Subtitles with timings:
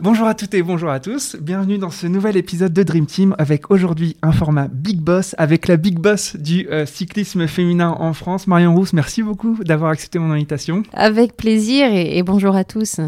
[0.00, 3.34] Bonjour à toutes et bonjour à tous, bienvenue dans ce nouvel épisode de Dream Team
[3.36, 8.12] avec aujourd'hui un format Big Boss avec la Big Boss du euh, cyclisme féminin en
[8.12, 8.46] France.
[8.46, 10.84] Marion Rousse, merci beaucoup d'avoir accepté mon invitation.
[10.92, 13.00] Avec plaisir et, et bonjour à tous.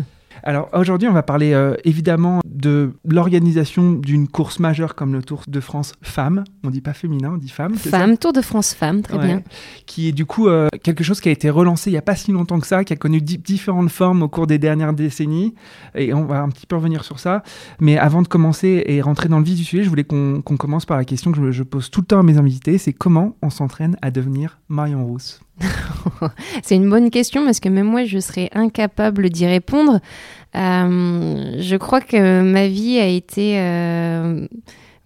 [0.42, 5.42] Alors aujourd'hui, on va parler euh, évidemment de l'organisation d'une course majeure comme le Tour
[5.48, 6.44] de France Femmes.
[6.64, 7.74] On dit pas féminin, on dit Femmes.
[7.76, 9.26] Femme, Tour de France Femmes, très Ouais.
[9.26, 9.42] bien.
[9.86, 12.16] Qui est du coup euh, quelque chose qui a été relancé il y a pas
[12.16, 15.54] si longtemps que ça, qui a connu di- différentes formes au cours des dernières décennies.
[15.94, 17.42] Et on va un petit peu revenir sur ça.
[17.80, 20.56] Mais avant de commencer et rentrer dans le vif du sujet, je voulais qu'on qu'on
[20.56, 22.92] commence par la question que je, je pose tout le temps à mes invités, c'est
[22.92, 25.40] comment on s'entraîne à devenir Marion Rousse?
[26.62, 30.00] C'est une bonne question parce que même moi, je serais incapable d'y répondre.
[30.56, 34.46] Euh, je crois que ma vie a été euh,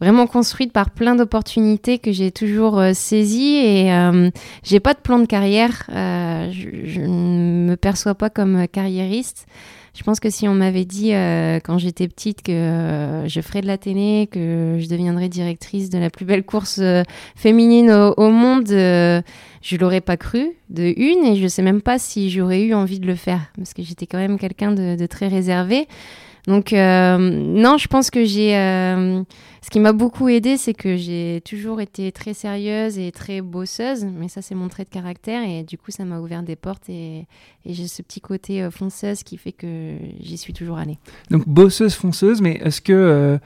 [0.01, 4.21] vraiment construite par plein d'opportunités que j'ai toujours euh, saisies et
[4.63, 5.85] j'ai pas de plan de carrière.
[5.89, 9.47] Je ne me perçois pas comme carriériste.
[9.95, 13.61] Je pense que si on m'avait dit euh, quand j'étais petite que euh, je ferais
[13.61, 17.05] de la télé, que je deviendrais directrice de la plus belle course euh,
[17.37, 22.29] féminine au, monde, je l'aurais pas cru de une et je sais même pas si
[22.29, 25.29] j'aurais eu envie de le faire parce que j'étais quand même quelqu'un de, de très
[25.29, 25.87] réservé.
[26.47, 28.57] Donc euh, non, je pense que j'ai.
[28.57, 29.23] euh,
[29.63, 34.05] ce qui m'a beaucoup aidé, c'est que j'ai toujours été très sérieuse et très bosseuse,
[34.05, 36.91] mais ça c'est mon trait de caractère et du coup ça m'a ouvert des portes
[36.91, 37.27] et,
[37.65, 40.99] j'ai ce petit côté euh, fonceuse qui fait que j'y suis toujours allée.
[41.31, 43.39] Donc bosseuse fonceuse, mais est-ce que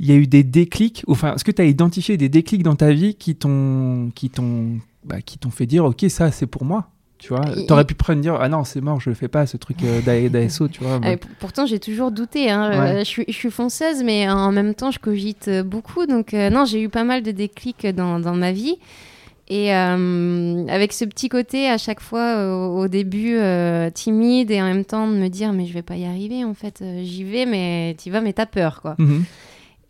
[0.00, 2.74] il y a eu des déclics, enfin, est-ce que tu as identifié des déclics dans
[2.74, 6.64] ta vie qui t'ont qui t'ont bah, qui t'ont fait dire ok ça c'est pour
[6.64, 6.88] moi,
[7.22, 9.56] tu vois T'aurais pu prendre dire ah non c'est mort je le fais pas ce
[9.56, 10.98] truc euh, d'A- d'ASO, tu vois.
[11.16, 12.50] P- pourtant, j'ai toujours douté.
[12.50, 12.68] hein.
[12.70, 12.76] Ouais.
[12.90, 16.06] Euh, je, suis, je suis fonceuse, mais en même temps, je cogite euh, beaucoup.
[16.06, 18.76] Donc, euh, non, j'ai eu pas mal de déclics dans, dans ma vie.
[19.48, 23.36] Et euh, avec ce petit côté, à chaque fois, au, au début,
[23.94, 26.54] timide et en même temps de me dire, mais je vais pas y arriver, en
[26.54, 26.82] fait.
[27.02, 28.94] J'y vais, mais tu vas, mais t'as peur, quoi.
[28.98, 29.24] Mhm.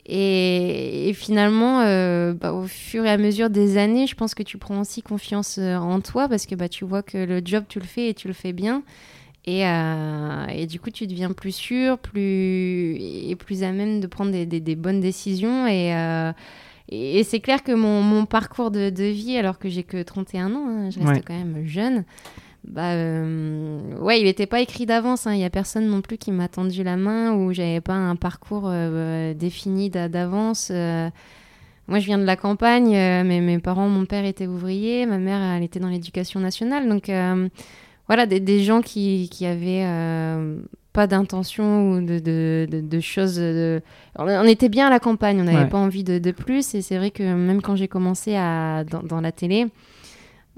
[0.07, 4.43] Et, et finalement, euh, bah, au fur et à mesure des années, je pense que
[4.43, 7.65] tu prends aussi confiance euh, en toi parce que bah, tu vois que le job,
[7.69, 8.83] tu le fais et tu le fais bien.
[9.45, 14.07] Et, euh, et du coup, tu deviens plus sûr, plus, et plus à même de
[14.07, 15.67] prendre des, des- des bonnes décisions.
[15.67, 16.33] Et, euh,
[16.89, 20.03] et, et c'est clair que mon, mon parcours de, de vie, alors que j'ai que
[20.03, 21.23] 31 ans, hein, je reste Ouais.
[21.27, 22.05] quand même jeune,
[22.65, 25.27] bah, euh, ouais, il n'était pas écrit d'avance.
[25.27, 25.33] hein.
[25.35, 28.17] Il n'y a personne non plus qui m'a tendu la main ou j'avais pas un
[28.17, 30.69] parcours euh, défini d'a- d'avance.
[30.71, 31.11] euh.
[31.89, 35.19] moi, je viens de la campagne, euh, mais mes parents, mon père était ouvrier, ma
[35.19, 36.89] mère, elle était dans l'éducation nationale.
[36.89, 37.49] Donc, euh,
[38.07, 40.61] voilà, des, des gens qui, qui avaient euh,
[40.93, 43.41] pas d'intention ou de, de, de- de choses.
[44.19, 45.69] On, était bien à la campagne, on n'avait Ouais.
[45.69, 46.75] pas envie de, de plus.
[46.75, 49.67] Et c'est vrai que même quand j'ai commencé à, dans, dans la télé,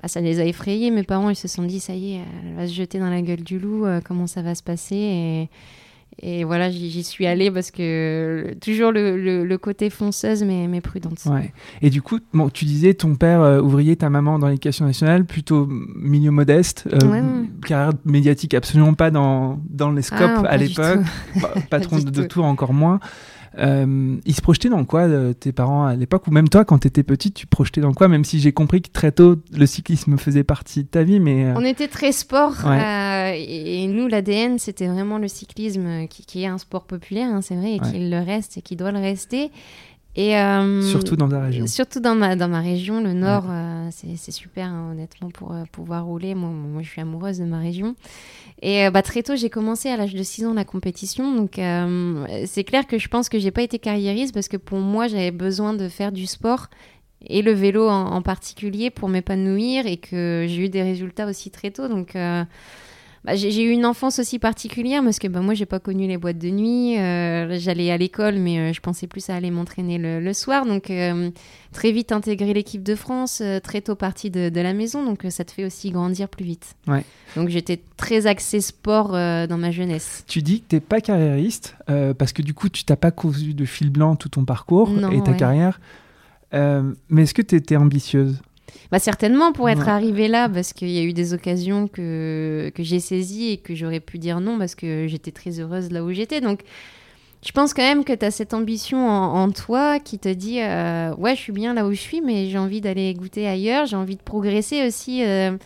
[0.02, 0.90] bah, ça les a effrayés.
[0.90, 3.22] Mes parents, ils se sont dit, ça y est, elle va se jeter dans la
[3.22, 4.96] gueule du loup, euh, comment ça va se passer?
[4.96, 5.48] Et,
[6.22, 10.80] et voilà, j'y suis allée parce que toujours le, le- le côté fonceuse, mais, mais
[10.80, 11.18] prudente.
[11.26, 11.52] Ouais.
[11.82, 15.24] Et du coup, bon, tu disais ton père euh, ouvrier, ta maman dans l'éducation nationale,
[15.24, 15.66] plutôt
[15.96, 17.48] milieu modeste, euh, Ouais, ouais.
[17.66, 21.00] carrière médiatique absolument pas dans, dans les scopes Ah, à pas du l'époque,
[21.68, 23.00] patron de, de tour encore moins.
[23.58, 26.26] Euh, ils se projetaient dans quoi, euh, tes parents à l'époque?
[26.26, 28.08] Ou même toi, quand tu étais petite, tu projetais dans quoi?
[28.08, 31.44] Même si j'ai compris que très tôt, le cyclisme faisait partie de ta vie, mais...
[31.46, 32.54] euh, On était très sport.
[32.66, 32.80] Ouais.
[32.80, 37.28] euh, et, et nous, l'ADN, c'était vraiment le cyclisme qui, qui est un sport populaire,
[37.28, 37.90] hein, c'est vrai, et Ouais.
[37.92, 39.50] qui le reste et qui doit le rester.
[40.16, 41.66] Et, euh, Surtout dans ta région.
[41.66, 45.64] Surtout dans ma, dans ma région, le Nord, euh, c'est super, hein, honnêtement, pour euh,
[45.72, 46.34] pouvoir rouler.
[46.34, 47.96] Moi, moi, je suis amoureuse de ma région.
[48.62, 51.34] Et bah, très tôt, j'ai commencé à l'âge de 6 ans la compétition.
[51.34, 51.60] Donc,
[52.46, 55.32] c'est clair que je pense que j'ai pas été carriériste parce que pour moi, j'avais
[55.32, 56.68] besoin de faire du sport
[57.26, 61.50] et le vélo en, en particulier pour m'épanouir et que j'ai eu des résultats aussi
[61.50, 61.88] très tôt.
[61.88, 62.16] Donc,
[63.24, 66.18] bah, j'ai eu une enfance aussi particulière parce que bah, moi, j'ai pas connu les
[66.18, 66.98] boîtes de nuit.
[66.98, 70.66] Euh, j'allais à l'école, mais euh, je pensais plus à aller m'entraîner le, soir.
[70.66, 71.30] Donc, euh,
[71.72, 75.02] très vite intégré l'équipe de France, très tôt parti de, la maison.
[75.04, 76.74] Donc, ça te fait aussi grandir plus vite.
[76.86, 77.02] Ouais.
[77.34, 80.24] Donc, j'étais très axé sport dans ma jeunesse.
[80.26, 83.54] Tu dis que tu n'es pas carriériste parce que du coup, tu t'as pas cousu
[83.54, 85.80] de fil blanc tout ton parcours et ta carrière.
[86.52, 88.42] mais est-ce que tu étais ambitieuse?
[88.90, 92.82] Bah certainement pour être arrivé là, parce qu'il y a eu des occasions que, que
[92.82, 96.12] j'ai saisies et que j'aurais pu dire non parce que j'étais très heureuse là où
[96.12, 96.40] j'étais.
[96.40, 96.60] Donc
[97.44, 101.14] je pense quand même que tu as cette ambition en, toi qui te dit euh,
[101.16, 103.96] ouais je suis bien là où je suis mais j'ai envie d'aller goûter ailleurs, j'ai
[103.96, 105.24] envie de progresser aussi.
[105.24, 105.56] Euh,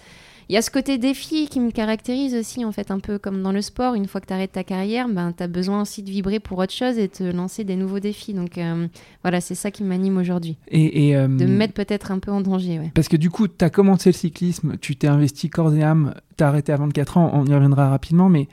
[0.49, 3.43] il y a ce côté défi qui me caractérise aussi, en fait, un peu comme
[3.43, 3.95] dans le sport.
[3.95, 6.59] Une fois que tu arrêtes ta carrière, ben, tu as besoin aussi de vibrer pour
[6.59, 8.33] autre chose et de lancer des nouveaux défis.
[8.33, 8.87] Donc euh,
[9.23, 10.56] voilà, c'est ça qui m'anime aujourd'hui.
[10.69, 12.81] Et, euh, de me mettre peut-être un peu en danger.
[12.95, 16.15] Parce que du coup, tu as commencé le cyclisme, tu t'es investi corps et âme,
[16.39, 18.49] tu as arrêté à 24 ans, on y reviendra rapidement, mais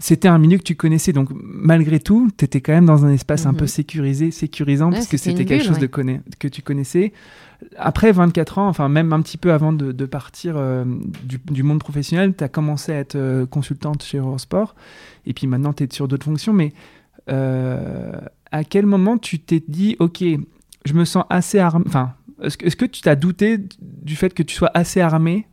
[0.00, 1.12] c'était un milieu que tu connaissais.
[1.12, 3.68] Donc, malgré tout, tu étais quand même dans un espace un peu mhm.
[3.68, 7.12] sécurisé, sécurisant, parce que c'était quelque chose de que tu connaissais.
[7.76, 10.84] Après 24 ans, enfin, même un petit peu avant de, partir euh,
[11.22, 14.74] du, monde professionnel, tu as commencé à être euh, consultante chez Eurosport.
[15.26, 16.54] Et puis maintenant, tu es sur d'autres fonctions.
[16.54, 16.72] Mais
[17.30, 18.12] euh,
[18.50, 20.24] à quel moment tu t'es dit, OK,
[20.86, 21.84] je me sens assez armé.
[21.86, 25.46] Enfin, est-ce que, est que tu t'as douté du fait que tu sois assez armé?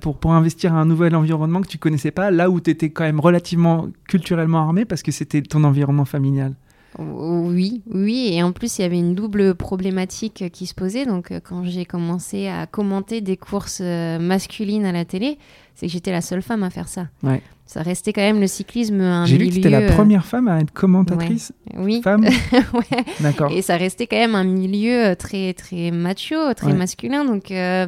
[0.00, 2.90] Pour, pour investir à un nouvel environnement que tu connaissais pas, là où tu étais
[2.90, 6.54] quand même relativement culturellement armé parce que c'était ton environnement familial
[6.98, 11.06] oui, oui, et en plus il y avait une double problématique qui se posait.
[11.06, 15.38] Donc euh, quand j'ai commencé à commenter des courses euh, masculines à la télé,
[15.74, 17.08] c'est que j'étais la seule femme à faire ça.
[17.22, 17.42] Ouais.
[17.66, 20.48] Ça restait quand même le cyclisme un J'ai vu que tu étais la première femme
[20.48, 21.52] à être commentatrice.
[21.76, 22.00] Oui.
[22.02, 22.24] Femme.
[22.52, 23.04] ouais.
[23.20, 23.50] D'accord.
[23.50, 27.24] Et ça restait quand même un milieu très très macho, très masculin.
[27.24, 27.86] Donc euh,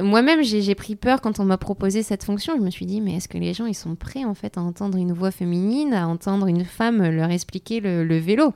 [0.00, 2.54] moi-même, j'ai pris peur quand on m'a proposé cette fonction.
[2.56, 4.62] Je me suis dit, mais est-ce que les gens ils sont prêts en fait à
[4.62, 8.54] entendre une voix féminine, à entendre une femme leur expliquer le, vélo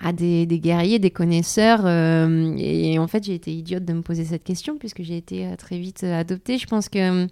[0.00, 4.24] à des, guerriers, des connaisseurs euh, et, en fait, j'ai été idiote de me poser
[4.24, 6.58] cette question puisque j'ai été euh, très vite euh, adoptée.
[6.58, 7.26] Je pense que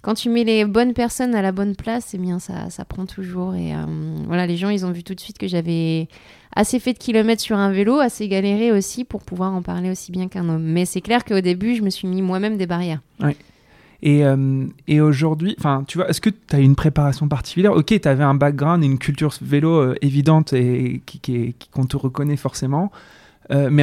[0.00, 3.06] quand tu mets les bonnes personnes à la bonne place, eh bien ça, ça prend
[3.06, 3.54] toujours.
[3.54, 3.72] Et
[4.26, 6.08] voilà, les gens, ils ont vu tout de suite que j'avais
[6.54, 10.12] assez fait de kilomètres sur un vélo, assez galéré aussi pour pouvoir en parler aussi
[10.12, 10.62] bien qu'un homme.
[10.62, 13.00] Mais c'est clair qu'au début, je me suis mis moi-même des barrières.
[13.20, 13.36] Ouais.
[14.02, 17.72] Et, euh, et aujourd'hui, enfin, tu vois, est-ce que tu as une préparation particulière?
[17.72, 21.96] Ok, tu avais un background, une culture vélo euh, évidente et qui, qui, qu'on te
[21.96, 22.92] reconnaît forcément.
[23.50, 23.82] Euh, mais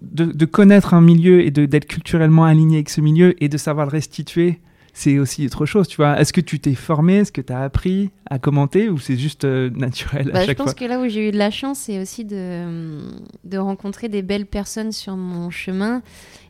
[0.00, 3.84] de, de, connaître un milieu et d'être culturellement aligné avec ce milieu et de savoir
[3.84, 4.58] le restituer
[4.94, 6.20] c'est aussi autre chose, tu vois.
[6.20, 8.90] Est-ce que tu t'es formé, est-ce que tu as appris à commenter?
[8.90, 11.32] Ou c'est juste euh, naturel à bah, chaque Je pense que là où j'ai eu
[11.32, 13.00] de la chance, c'est aussi de,
[13.44, 16.02] de rencontrer des belles personnes sur mon chemin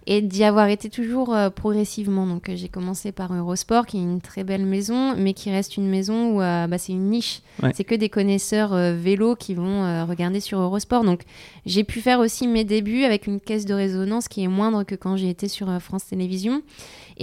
[0.08, 2.26] et d'y avoir été toujours euh, progressivement.
[2.26, 5.76] Donc euh, j'ai commencé par Eurosport, qui est une très belle maison, mais qui reste
[5.76, 7.42] une maison où bah, c'est une niche.
[7.74, 11.04] C'est que des connaisseurs vélo qui vont regarder sur Eurosport.
[11.04, 11.20] Donc
[11.64, 14.96] j'ai pu faire aussi mes débuts avec une caisse de résonance qui est moindre que
[14.96, 16.62] quand j'ai été sur France Télévisions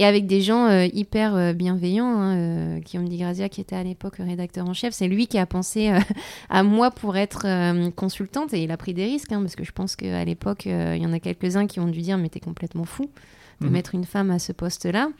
[0.00, 2.18] et avec des gens euh, hyper euh, bienveillants.
[2.18, 5.36] Hein, euh, Guillaume Di Grazia, qui était à l'époque rédacteur en chef, c'est lui qui
[5.36, 5.92] a pensé
[6.48, 7.46] à moi pour être
[7.90, 10.96] consultante et il a pris des risques hein, parce que je pense qu'à l'époque, il
[10.96, 13.10] y en a quelques-uns qui ont dû dire mais t'es complètement fou
[13.60, 13.72] de mhm.
[13.72, 15.10] mettre une femme à ce poste-là.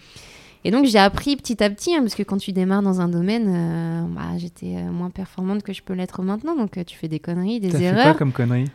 [0.64, 3.08] Et donc j'ai appris petit à petit, hein, parce que quand tu démarres dans un
[3.08, 7.60] domaine, bah, j'étais moins performante que je peux l'être maintenant, donc tu fais des conneries,
[7.60, 7.98] des erreurs.
[7.98, 8.70] Fait quoi comme conneries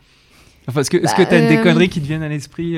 [0.68, 2.78] enfin, Est-ce que tu as des conneries qui te viennent à l'esprit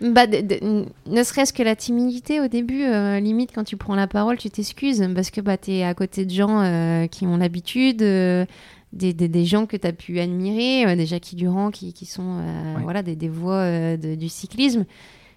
[0.00, 4.36] bah, ne serait-ce que la timidité au début, euh, limite quand tu prends la parole,
[4.36, 8.02] tu t'excuses parce que bah, tu es à côté de gens euh, qui ont l'habitude,
[8.02, 8.46] euh,
[8.92, 12.42] des, des, des, gens que tu as pu admirer, des Jackie Durand qui, qui sont
[12.82, 14.86] voilà, des, des voix du cyclisme.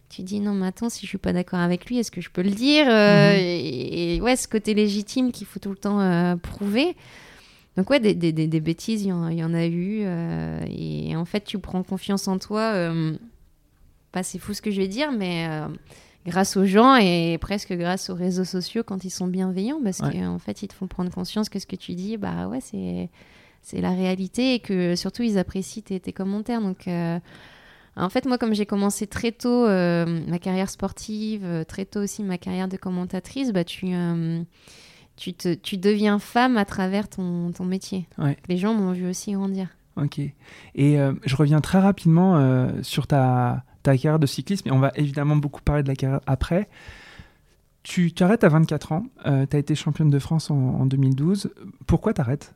[0.09, 2.29] Tu dis non, mais attends, si je suis pas d'accord avec lui, est-ce que je
[2.29, 3.39] peux le dire mhm.
[3.39, 6.95] et, ouais, ce côté légitime qu'il faut tout le temps prouver.
[7.77, 10.05] Donc ouais, des, des, des bêtises, il y, y, en a eu.
[10.69, 12.93] et en fait, tu prends confiance en toi
[14.11, 15.67] pas c'est fou ce que je vais dire, mais euh,
[16.25, 20.39] grâce aux gens et presque grâce aux réseaux sociaux quand ils sont bienveillants, parce qu'en
[20.39, 23.09] fait, ils te font prendre conscience que ce que tu dis, bah ouais, c'est,
[23.61, 26.61] c'est la réalité et que surtout, ils apprécient tes, tes commentaires.
[26.61, 27.19] Donc, euh,
[27.95, 32.23] en fait, moi, comme j'ai commencé très tôt euh, ma carrière sportive, très tôt aussi
[32.23, 33.87] ma carrière de commentatrice, bah, tu.
[35.17, 38.07] tu, te, tu deviens femme à travers ton, ton métier.
[38.47, 39.67] Les gens m'ont vu aussi grandir.
[39.97, 40.19] Ok.
[40.19, 45.35] Et je reviens très rapidement sur ta, ta carrière de cyclisme, et on va évidemment
[45.35, 46.69] beaucoup parler de la carrière après.
[47.83, 51.51] Tu t'arrêtes à 24 ans, euh, tu as été championne de France en, 2012.
[51.87, 52.53] Pourquoi t'arrêtes?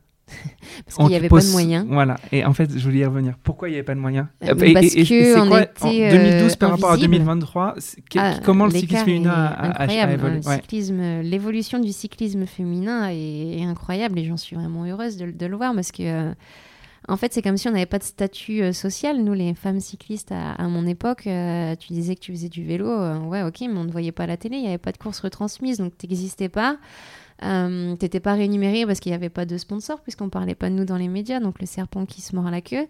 [0.86, 1.86] Parce qu'il n'y avait pas de moyens.
[1.88, 3.36] Voilà, et en fait, je voulais y revenir.
[3.44, 4.28] Pourquoi il n'y avait pas de moyens?
[4.44, 7.76] Euh, et, Parce que on était, 2012 par rapport à 2023,
[8.16, 11.22] ah, comment le cyclisme féminin a, évolué?
[11.24, 15.74] L'évolution du cyclisme féminin est, incroyable et j'en suis vraiment heureuse de, de, le voir
[15.74, 16.34] parce que
[17.08, 19.22] en fait, c'est comme si on n'avait pas de statut euh, social.
[19.22, 22.88] Nous, les femmes cyclistes, à, mon époque, euh, tu disais que tu faisais du vélo.
[22.88, 24.58] Euh, ouais, ok, mais on ne voyait pas à la télé.
[24.58, 26.78] Il n'y avait pas de course retransmise, donc tu n'existais pas.
[27.44, 30.76] Euh, T'étais pas rémunéré parce qu'il n'y avait pas de sponsor, puisqu'on parlait pas de
[30.76, 32.88] nous dans les médias, donc le serpent qui se mord la queue.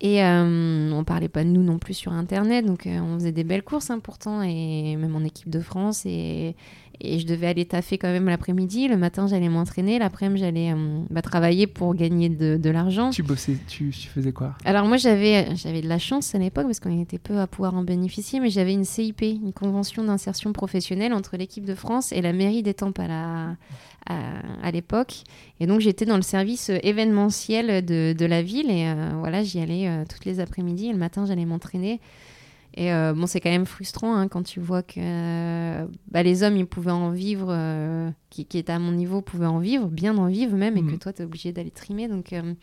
[0.00, 3.44] Et euh, on parlait pas de nous non plus sur Internet, donc on faisait des
[3.44, 6.04] belles courses hein, pourtant, et même en équipe de France.
[6.06, 6.56] Et,
[7.00, 8.88] et je devais aller taffer quand même l'après-midi.
[8.88, 9.98] Le matin, j'allais m'entraîner.
[9.98, 13.10] L'après-midi, j'allais euh, bah, travailler pour gagner de, de l'argent.
[13.10, 14.54] Tu bossais, tu, tu, faisais quoi?
[14.64, 17.74] Alors moi, j'avais, j'avais de la chance à l'époque parce qu'on était peu à pouvoir
[17.74, 22.22] en bénéficier, mais j'avais une CIP, une convention d'insertion professionnelle entre l'équipe de France et
[22.22, 23.56] la mairie d'Étampes à, la,
[24.06, 24.16] à,
[24.62, 25.24] à l'époque.
[25.60, 29.60] Et donc, j'étais dans le service événementiel de, de la ville et euh, voilà, j'y
[29.60, 30.88] allais euh, toutes les après-midi.
[30.88, 32.00] Et le matin, j'allais m'entraîner.
[32.76, 36.56] Et euh, bon, c'est quand même frustrant hein, quand tu vois que bah, les hommes,
[36.56, 40.16] ils pouvaient en vivre, euh, qui, qui, étaient à mon niveau, pouvaient en vivre, bien
[40.18, 40.98] en vivre même, et que mm.
[40.98, 42.08] toi, tu es obligé d'aller trimer.
[42.08, 42.54] Donc, euh,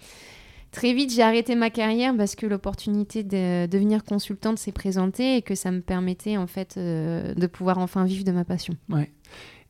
[0.71, 5.41] très vite, j'ai arrêté ma carrière parce que l'opportunité de devenir consultante s'est présentée et
[5.41, 8.75] que ça me permettait, en fait, de pouvoir enfin vivre de ma passion.
[8.89, 9.09] Ouais.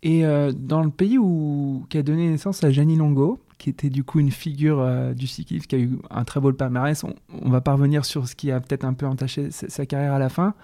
[0.02, 0.24] Et
[0.56, 4.20] dans le pays où, qui a donné naissance à Janine Longo, qui était du coup
[4.20, 7.04] une figure euh, du cyclisme, qui a eu un très beau palmarès.
[7.04, 7.14] On,
[7.44, 10.20] on va pas revenir sur ce qui a peut-être un peu entaché sa, carrière à
[10.20, 10.56] la fin.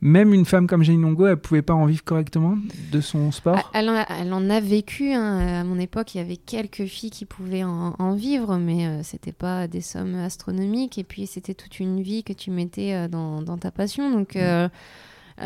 [0.00, 2.56] Même une femme comme Jenny Longo, elle pouvait pas en vivre correctement
[2.92, 5.12] de son sport Elle en a, elle en a vécu.
[5.12, 5.60] Hein.
[5.60, 9.02] À mon époque, il y avait quelques filles qui pouvaient en, vivre, mais ce euh,
[9.02, 10.96] c'était pas des sommes astronomiques.
[10.96, 14.10] Et puis, c'était toute une vie que tu mettais euh, dans, dans, ta passion.
[14.10, 14.34] Donc.
[14.34, 14.68] Mm.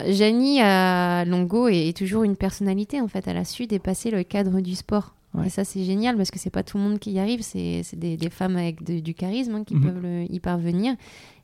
[0.06, 3.26] Janie à Longo est, toujours une personnalité en fait.
[3.26, 5.14] Elle a su dépasser le cadre du sport.
[5.44, 7.42] Et ça, c'est génial parce que c'est pas tout le monde qui y arrive.
[7.42, 9.82] C'est des, des, femmes avec du charisme hein, qui mhm.
[9.82, 10.94] peuvent y parvenir.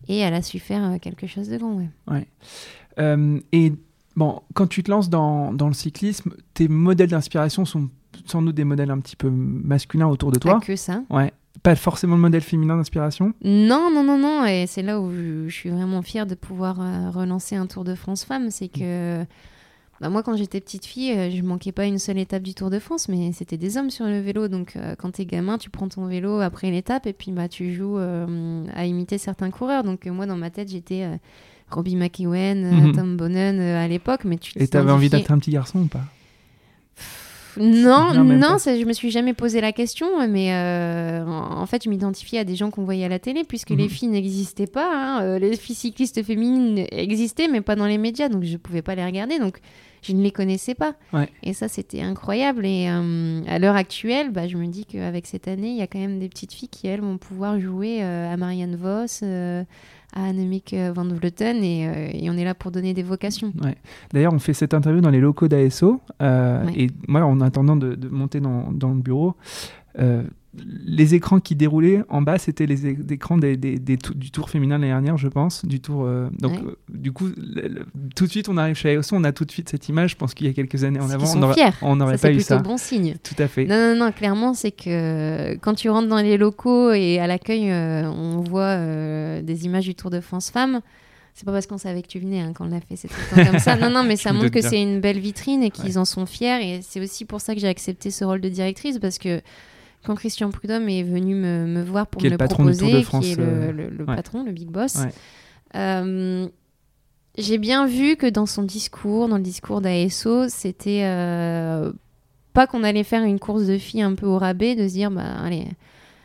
[0.08, 1.74] Et elle a su faire euh, quelque chose de grand.
[1.74, 1.88] Ouais.
[2.08, 2.26] ouais.
[2.98, 3.72] Euh, et
[4.16, 7.88] bon, quand tu te lances dans, dans le cyclisme, tes modèles d'inspiration sont
[8.24, 10.54] sans doute des modèles un petit peu masculins autour de toi.
[10.54, 11.02] Pas que ça.
[11.10, 11.32] Ouais.
[11.66, 14.46] Pas forcément le modèle féminin d'inspiration Non, non, non, non.
[14.46, 17.96] Et c'est là où je, suis vraiment fière de pouvoir euh, relancer un Tour de
[17.96, 18.50] France femme.
[18.50, 19.24] C'est que.
[20.00, 22.70] Bah, moi, quand j'étais petite fille, euh, je manquais pas une seule étape du Tour
[22.70, 24.46] de France, mais c'était des hommes sur le vélo.
[24.48, 27.74] Donc, euh, quand t'es gamin, tu prends ton vélo après l'étape et puis bah, tu
[27.74, 29.84] joues euh, à imiter certains coureurs.
[29.84, 31.08] Donc, moi, dans ma tête, j'étais
[31.70, 32.92] Robbie McEwen, mhm.
[32.94, 34.24] Tom Bonnen à l'époque.
[34.24, 36.04] Mais tu et t'avais envie d'être un petit garçon ou pas?
[37.58, 42.40] Non, non, ça, je me suis jamais posé la question, mais en, fait, je m'identifiais
[42.40, 43.88] à des gens qu'on voyait à la télé, puisque les mhm.
[43.88, 45.20] filles n'existaient pas.
[45.20, 48.94] Hein, les filles cyclistes féminines existaient, mais pas dans les médias, donc je pouvais pas
[48.94, 49.38] les regarder.
[49.38, 49.60] Donc,
[50.06, 50.94] je ne les connaissais pas.
[51.42, 52.64] Et ça, c'était incroyable.
[52.64, 55.86] Et euh, à l'heure actuelle, bah, je me dis qu'avec cette année, il y a
[55.86, 59.64] quand même des petites filles qui, elles, vont pouvoir jouer euh, à Marianne Vos, euh,
[60.16, 63.52] à Annemiek van Vleuten, et, et, on est là pour donner des vocations.
[64.12, 66.00] D'ailleurs, on fait cette interview dans les locaux d'ASO.
[66.20, 69.34] Et moi, en attendant de, de monter dans, dans, le bureau,
[70.86, 75.16] les écrans qui déroulaient en bas, c'était les écrans des, du tour féminin l'année dernière,
[75.16, 75.64] je pense.
[75.64, 77.28] Du tour, euh, donc, euh, du coup,
[78.14, 80.10] tout de suite, on arrive chez AOSO, on a tout de suite cette image.
[80.10, 81.26] Je pense qu'il y a quelques années en avant,
[81.82, 82.58] on n'aurait pas eu ça.
[82.58, 83.16] C'est bon signe.
[83.22, 83.66] Tout à fait.
[83.66, 87.70] Non, non, non, clairement, c'est que quand tu rentres dans les locaux et à l'accueil,
[87.70, 88.76] euh, on voit
[89.42, 90.80] des images du Tour de France Femmes.
[91.34, 93.44] C'est pas parce qu'on savait que tu venais hein, qu'on l'a fait, c'est tout le
[93.44, 93.76] temps comme ça.
[93.80, 96.62] Non, non, mais ça montre que c'est une belle vitrine et qu'ils en sont fiers.
[96.62, 99.42] Et c'est aussi pour ça que j'ai accepté ce rôle de directrice parce que
[100.04, 103.44] quand Christian Prudhomme est venu me, me voir pour me le proposer, qui est le,
[103.44, 104.98] euh, le, patron, le big boss,
[105.74, 106.48] euh,
[107.36, 111.92] j'ai bien vu que dans son discours, dans le discours d'ASO, c'était euh,
[112.52, 115.10] pas qu'on allait faire une course de filles un peu au rabais, de se dire,
[115.10, 115.66] bah allez,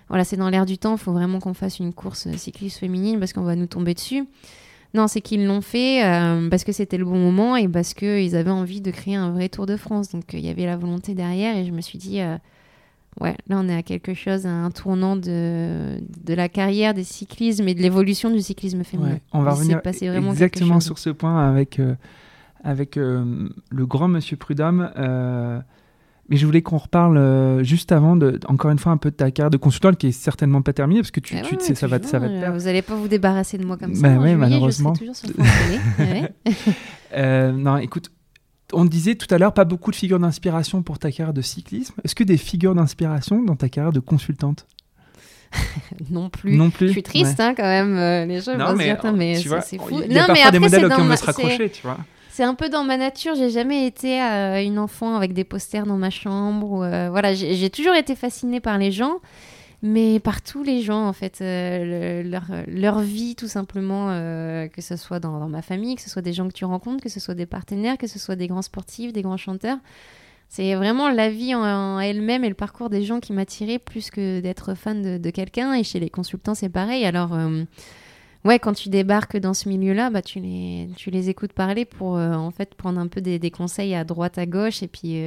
[0.08, 3.20] voilà, c'est dans l'air du temps, il faut vraiment qu'on fasse une course cycliste féminine
[3.20, 4.26] parce qu'on va nous tomber dessus.
[4.94, 6.02] Non, c'est qu'ils l'ont fait
[6.50, 9.48] parce que c'était le bon moment et parce qu'ils avaient envie de créer un vrai
[9.48, 10.10] Tour de France.
[10.10, 12.20] Donc il y avait la volonté derrière et je me suis dit,
[13.20, 17.04] Ouais, là on est à quelque chose, à un tournant de, de la carrière des
[17.04, 19.18] cyclismes et de l'évolution du cyclisme féminin.
[19.34, 19.82] on va revenir
[20.30, 21.96] exactement sur ce point avec, euh,
[22.64, 24.92] avec euh, le grand monsieur Prudhomme.
[24.96, 25.60] Euh,
[26.30, 29.32] mais je voulais qu'on reparle juste avant, de, encore une fois, un peu de ta
[29.32, 31.88] carrière de consultant qui est certainement pas terminée parce que tu, ah tu sais, ça
[31.88, 34.08] va, ça va te Vous n'allez pas vous débarrasser de moi comme ça.
[34.08, 34.94] Bah, oui, malheureusement.
[34.94, 35.50] Je serai toujours
[37.12, 38.12] sur non, écoute,
[38.74, 41.96] on disait tout à l'heure, pas beaucoup de figures d'inspiration pour ta carrière de cyclisme.
[42.04, 44.68] Est-ce que des figures d'inspiration dans ta carrière de consultante
[46.10, 46.56] non plus.
[46.56, 46.88] Non plus.
[46.88, 47.98] Je suis triste hein, quand même.
[47.98, 50.02] Euh, les gens vont se dire, mais c'est fou.
[50.06, 51.98] Il y a non, parfois des modèles auxquels on veut se raccrocher, tu vois.
[52.30, 53.36] C'est un peu dans ma nature.
[53.36, 56.72] J'ai jamais été euh, une enfant avec des posters dans ma chambre.
[56.72, 59.20] Ou, euh, voilà, j'ai toujours été fascinée par les gens.
[59.82, 64.82] Mais par tous les gens en fait, euh, leur, leur, vie tout simplement, euh, que
[64.82, 67.20] ce soit dans, ma famille, que ce soit des gens que tu rencontres, que ce
[67.20, 69.80] soit des partenaires, que ce soit des grands sportifs, des grands chanteurs.
[70.50, 74.42] C'est vraiment la vie en, elle-même et le parcours des gens qui m'attiraient plus que
[74.42, 75.74] d'être fan de, quelqu'un.
[75.74, 77.06] Et chez les consultants, c'est pareil.
[77.06, 77.64] Alors, euh,
[78.44, 82.16] ouais, quand tu débarques dans ce milieu-là, bah, tu, les, tu les écoutes parler pour
[82.16, 85.24] en fait prendre un peu des, des, conseils à droite, à gauche et puis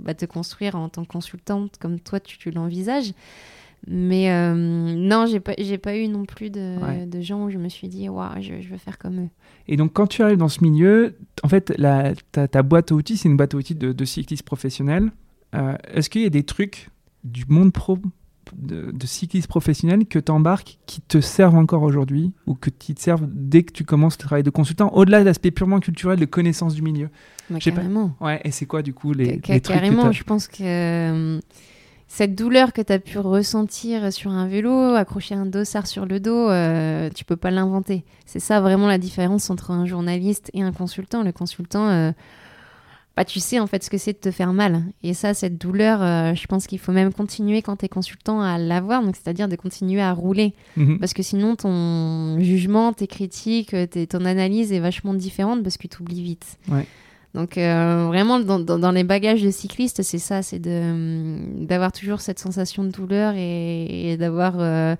[0.00, 3.12] bah, te construire en tant que consultante comme toi tu l'envisages.
[3.88, 7.58] Mais euh, non, j'ai pas, j'ai pas eu non plus de, de, gens où je
[7.58, 9.28] me suis dit, waouh, je, je, veux faire comme eux.
[9.68, 12.96] Et donc, quand tu arrives dans ce milieu, en fait, la, ta, ta, boîte à
[12.96, 15.12] outils, c'est une boîte à outils de, de cyclistes professionnels.
[15.54, 16.88] Euh, est-ce qu'il y a des trucs
[17.22, 17.98] du monde pro
[18.56, 22.94] de, de cyclistes professionnels que tu embarques qui te servent encore aujourd'hui ou que qui
[22.94, 26.18] te servent dès que tu commences à travailler de consultant, au-delà de l'aspect purement culturel
[26.18, 27.08] de connaissance du milieu?
[27.60, 28.10] Carrément.
[28.10, 28.26] Pas...
[28.26, 31.40] Ouais, et c'est quoi du coup les, les trucs Carrément, je pense que euh,
[32.08, 36.20] cette douleur que tu as pu ressentir sur un vélo, accrocher un dossard sur le
[36.20, 38.04] dos, euh, tu peux pas l'inventer.
[38.26, 41.24] C'est ça vraiment la différence entre un journaliste et un consultant.
[41.24, 42.12] Le consultant, euh,
[43.16, 44.84] bah, tu sais en fait ce que c'est de te faire mal.
[45.02, 48.40] Et ça, cette douleur, euh, je pense qu'il faut même continuer quand tu es consultant
[48.40, 50.54] à l'avoir, donc c'est-à-dire de continuer à rouler.
[50.76, 51.00] Mhm.
[51.00, 53.74] Parce que sinon, ton jugement, tes critiques,
[54.08, 56.56] ton analyse est vachement différente parce que tu oublies vite.
[56.68, 56.86] Ouais.
[57.36, 62.82] Donc euh, vraiment, dans, les bagages de cycliste, c'est ça, c'est d'avoir toujours cette sensation
[62.82, 64.96] de douleur et, d'avoir euh,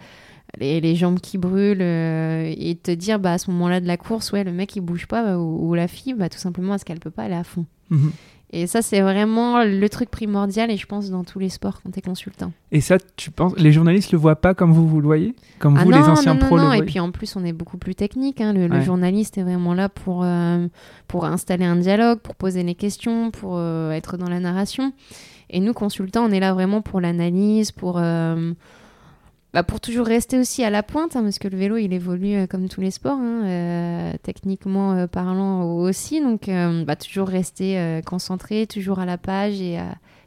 [0.59, 4.33] les, jambes qui brûlent euh, et te dire, bah, à ce moment-là de la course,
[4.33, 7.11] ouais, le mec il bouge pas ou, la fille, bah, tout simplement parce qu'elle peut
[7.11, 7.65] pas aller à fond.
[7.89, 8.13] Mhm.
[8.53, 11.91] Et ça, c'est vraiment le truc primordial, et je pense dans tous les sports quand
[11.91, 12.53] tu es consultant.
[12.71, 15.35] Et ça, tu penses, les journalistes le voient pas comme vous, vous le voyez?
[15.59, 16.73] Comme ah vous, les anciens non, pros non, non.
[16.73, 18.41] Et puis en plus, on est beaucoup plus technique.
[18.41, 18.53] Hein.
[18.53, 20.69] Le, journaliste est vraiment là pour, euh,
[21.09, 24.93] pour installer un dialogue, pour poser les questions, pour euh, être dans la narration.
[25.51, 27.99] Et nous, consultants, on est là vraiment pour l'analyse, pour.
[27.99, 28.53] Euh,
[29.57, 32.35] bah, pour toujours rester aussi à la pointe, hein, parce que le vélo, il évolue
[32.35, 36.21] euh, comme tous les sports, hein, euh, techniquement euh, parlant aussi.
[36.21, 36.51] Donc,
[36.85, 39.79] bah, toujours rester concentré, toujours à la page et,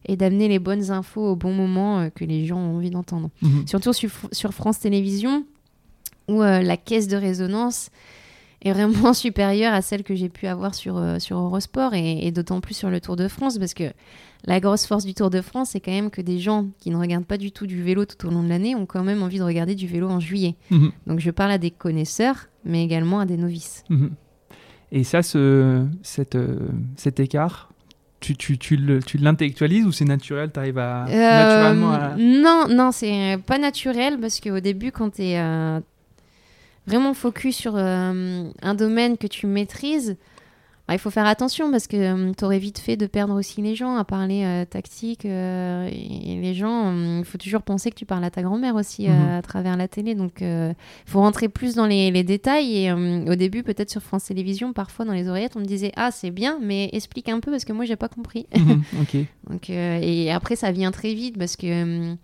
[0.08, 3.30] et d'amener les bonnes infos au bon moment que les gens ont envie d'entendre.
[3.44, 3.68] Mhm.
[3.68, 5.46] Surtout sur, sur, France Télévisions,
[6.28, 7.92] où la caisse de résonance
[8.62, 12.62] est vraiment supérieure à celle que j'ai pu avoir sur, sur Eurosport et, et d'autant
[12.62, 13.92] plus sur le Tour de France, parce que
[14.46, 16.98] la grosse force du Tour de France, c'est quand même que des gens qui ne
[16.98, 19.40] regardent pas du tout du vélo tout au long de l'année ont quand même envie
[19.40, 20.56] de regarder du vélo en juillet.
[20.72, 20.92] Mhm.
[21.08, 23.84] Donc je parle à des connaisseurs, mais également à des novices.
[23.90, 24.12] Mhm.
[24.92, 27.70] Et ça, ce, cette, euh, cet écart,
[28.22, 28.78] tu, tu, tu
[29.18, 32.16] l'intellectualises ou c'est naturel Tu arrives à, euh, à...
[32.18, 35.80] Non, non, c'est pas naturel parce qu'au début, quand tu es euh,
[36.90, 40.18] vraiment focus sur un domaine que tu maîtrises,
[40.94, 43.76] il faut faire attention parce que euh, tu aurais vite fait de perdre aussi les
[43.76, 45.26] gens à parler euh, tactique.
[45.26, 49.08] Euh, et les gens, il faut toujours penser que tu parles à ta grand-mère aussi
[49.08, 49.30] mhm.
[49.30, 50.16] à travers la télé.
[50.16, 50.76] Donc, il
[51.06, 52.86] faut rentrer plus dans les, détails.
[52.86, 56.12] Et au début, peut-être sur France Télévisions, parfois dans les oreillettes, on me disait Ah,
[56.12, 58.48] c'est bien, mais explique un peu parce que moi, j'ai pas compris.
[58.56, 58.84] Mhm,
[59.50, 62.16] donc, et après, ça vient très vite parce que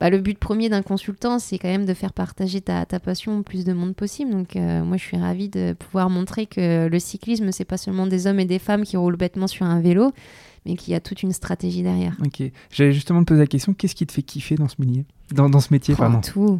[0.00, 3.38] bah, le but premier d'un consultant, c'est quand même de faire partager ta, ta, passion
[3.38, 4.30] au plus de monde possible.
[4.30, 8.06] Donc, euh, moi, je suis ravie de pouvoir montrer que le cyclisme, c'est pas seulement
[8.06, 10.12] des hommes et des femmes qui roulent bêtement sur un vélo,
[10.66, 12.14] mais qu'il y a toute une stratégie derrière.
[12.24, 12.42] Ok.
[12.70, 15.48] J'allais justement te poser la question qu'est-ce qui te fait kiffer dans ce milieu dans,
[15.48, 16.20] dans, ce métier, oh, pardon.
[16.20, 16.58] Tout.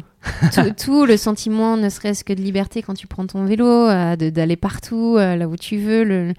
[0.53, 0.73] tout.
[0.77, 1.05] tout.
[1.05, 5.15] le sentiment, ne serait-ce que de liberté quand tu prends ton vélo, euh, d'aller partout,
[5.17, 6.03] euh, là où tu veux.
[6.03, 6.33] Le,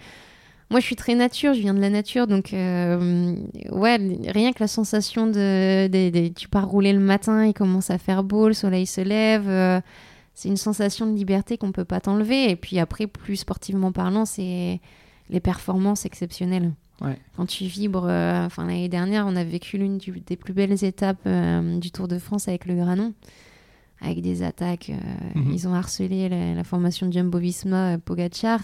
[0.70, 3.34] moi, je suis très nature, je viens de la nature, donc euh,
[3.70, 8.22] ouais, rien que la sensation de, tu pars rouler le matin, il commence à faire
[8.22, 9.80] beau, le soleil se lève, euh,
[10.34, 12.50] c'est une sensation de liberté qu'on peut pas t'enlever.
[12.50, 14.80] Et puis après, plus sportivement parlant, c'est
[15.30, 16.72] les performances exceptionnelles.
[17.36, 21.26] Quand tu vibres, euh, enfin l'année dernière, on a vécu l'une des plus belles étapes
[21.26, 23.14] du Tour de France avec le Granon
[24.00, 24.92] avec des attaques.
[25.34, 25.52] Mhm.
[25.52, 28.60] Ils ont harcelé la, la formation de Jumbo-Visma, Pogachar.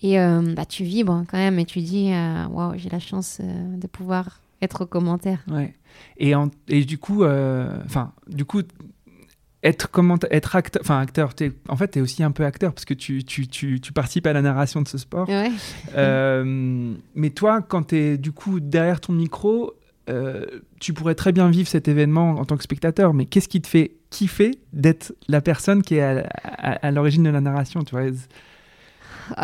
[0.00, 3.38] Et euh, bah, tu vibres quand même et tu dis euh, waouh, j'ai la chance
[3.42, 5.44] euh, de pouvoir être au commentaire.
[5.48, 5.74] Ouais.
[6.18, 6.32] Et,
[6.68, 8.62] et du coup, enfin, du coup,
[9.62, 12.72] être, comment, être acteur, enfin acteur, es, en fait, tu es aussi un peu acteur
[12.72, 15.28] parce que tu, tu, tu, tu, participes à la narration de ce sport.
[15.28, 15.50] Ouais.
[17.14, 19.74] mais toi, quand tu es du coup derrière ton micro,
[20.80, 23.68] tu pourrais très bien vivre cet événement en tant que spectateur, mais qu'est-ce qui te
[23.68, 27.94] fait kiffer d'être la personne qui est à, à, à l'origine de la narration tu
[27.94, 28.10] vois?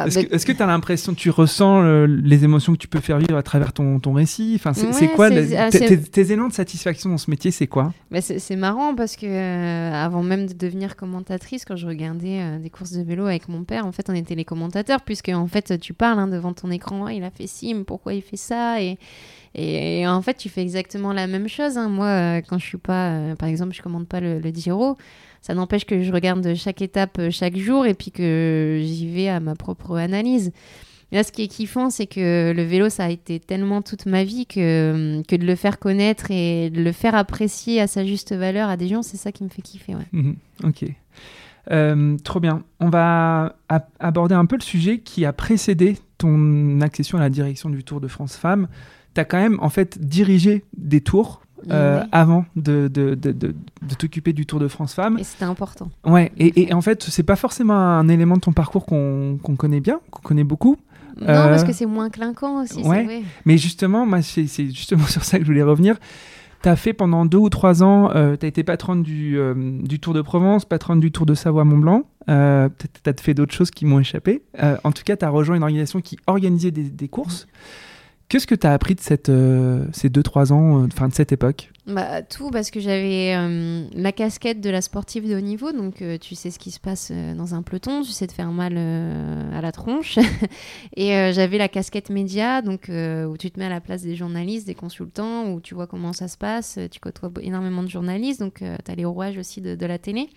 [0.06, 3.36] Est-ce que- tu as l'impression, tu ressens euh, les émotions que tu peux faire vivre
[3.36, 4.52] à travers ton, ton récit?
[4.56, 7.92] Enfin, C'est Ouais, quoi ah, tes, éléments de satisfaction dans ce métier C'est quoi?
[8.10, 12.58] Bah, c'est marrant parce que euh, avant même de devenir commentatrice, quand je regardais euh,
[12.58, 15.46] des courses de vélo avec mon père, en fait, on était les commentateurs, puisque en
[15.46, 18.22] fait, tu parles hein, devant ton écran, Ah, il a fait ci, mais pourquoi il
[18.22, 18.80] fait ça?
[18.82, 18.98] Et,
[19.54, 21.76] et, et en fait, tu fais exactement la même chose.
[21.78, 21.88] hein.
[21.88, 24.96] Moi, euh, quand je suis pas, par exemple, je commande pas le, le Giro,
[25.40, 29.28] ça n'empêche que je regarde chaque étape euh, chaque jour et puis que j'y vais
[29.28, 30.52] à ma propre analyse.
[31.12, 34.22] Là, ce qui est kiffant, c'est que le vélo, ça a été tellement toute ma
[34.22, 38.32] vie que, que de le faire connaître et de le faire apprécier à sa juste
[38.32, 39.96] valeur à des gens, c'est ça qui me fait kiffer.
[39.96, 40.06] Ouais.
[40.12, 40.84] Mhm, Ok.
[41.70, 42.62] Euh, trop bien.
[42.80, 43.56] On va
[43.98, 48.00] aborder un peu le sujet qui a précédé ton accession à la direction du Tour
[48.00, 48.68] de France Femmes.
[49.14, 53.54] Tu as quand même en fait dirigé des tours euh, avant de, de, de, de-
[53.82, 55.18] de t'occuper du Tour de France Femmes.
[55.18, 55.90] Et c'était important.
[56.06, 59.56] Ouais, et, et en fait, c'est pas forcément un élément de ton parcours qu'on qu'on
[59.56, 60.76] connaît bien, qu'on connaît beaucoup.
[61.20, 62.82] Non, Euh, parce que c'est moins clinquant aussi.
[62.82, 63.04] ouais.
[63.04, 63.22] vrai.
[63.44, 65.96] Mais justement, moi, c'est justement sur ça que je voulais revenir.
[66.62, 69.98] Tu as fait pendant deux ou trois ans, tu as été patronne du, euh, du
[69.98, 72.02] Tour de Provence, patronne du Tour de Savoie-Mont-Blanc.
[72.28, 72.68] Euh,
[73.02, 74.42] tu as fait d'autres choses qui m'ont échappé.
[74.62, 77.46] Euh, en tout cas, tu as rejoint une organisation qui organisait des, des courses.
[78.30, 81.12] Qu'est-ce que tu as appris de cette, euh, ces deux, trois ans, euh, enfin de
[81.12, 81.72] cette époque?
[81.88, 86.00] Bah, tout parce que j'avais euh, la casquette de la sportive de haut niveau, donc
[86.00, 88.52] euh, tu sais ce qui se passe euh, dans un peloton, tu sais te faire
[88.52, 90.16] mal euh, à la tronche.
[90.96, 94.02] et euh, j'avais la casquette média, donc euh, où tu te mets à la place
[94.02, 97.82] des journalistes, des consultants, où tu vois comment ça se passe, euh, tu côtoies énormément
[97.82, 100.28] de journalistes, donc tu as les rouages aussi de, de la télé.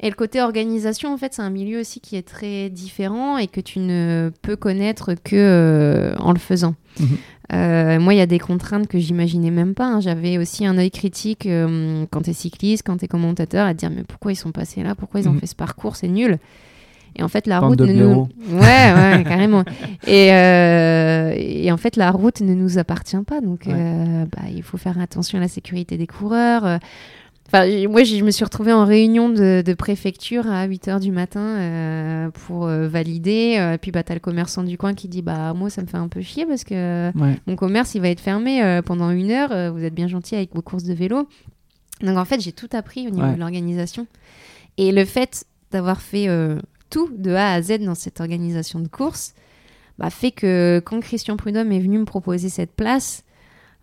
[0.00, 3.46] Et le côté organisation, en fait, c'est un milieu aussi qui est très différent et
[3.46, 6.74] que tu ne peux connaître que euh, en le faisant.
[7.00, 7.06] Mhm.
[7.52, 9.86] Euh, moi, il y a des contraintes que j'imaginais même pas.
[9.86, 10.00] hein.
[10.00, 13.72] J'avais aussi un œil critique euh, quand tu es cycliste, quand tu es commentateur, à
[13.72, 14.94] te dire mais pourquoi ils sont passés là?
[14.94, 15.40] Pourquoi ils ont Mhm.
[15.40, 15.96] fait ce parcours?
[15.96, 16.38] C'est nul.
[17.18, 18.28] Et en fait, la Bande route ne nous...
[18.50, 19.64] Ouais, ouais, carrément.
[20.06, 23.40] Et, euh, et en fait, la route ne nous appartient pas.
[23.40, 23.72] Donc, Ouais.
[23.74, 26.78] euh, bah, il faut faire attention à la sécurité des coureurs.
[27.46, 31.12] Enfin, moi, je me suis retrouvée en réunion de, de préfecture à 8 h du
[31.12, 33.56] matin euh, pour euh, valider.
[33.58, 35.86] Euh, puis, bah, tu as le commerçant du coin qui dit Bah, moi, ça me
[35.86, 37.38] fait un peu chier parce que Ouais.
[37.46, 39.72] mon commerce, il va être fermé pendant une heure.
[39.72, 41.28] vous êtes bien gentil avec vos courses de vélo.
[42.02, 43.34] Donc, en fait, j'ai tout appris au niveau Ouais.
[43.34, 44.06] de l'organisation.
[44.76, 46.28] Et le fait d'avoir fait
[46.90, 49.34] tout de A à Z dans cette organisation de course
[49.98, 53.24] bah, fait que quand Christian Prudhomme est venu me proposer cette place,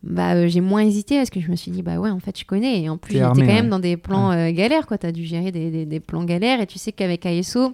[0.03, 2.37] bah, euh, j'ai moins hésité parce que je me suis dit, bah ouais, en fait,
[2.37, 2.81] je connais.
[2.81, 4.97] Et en plus, T'es j'étais quand même dans des plans euh, galères, quoi.
[4.97, 7.71] Tu as dû gérer des, des- des plans galères et tu sais qu'avec ASO,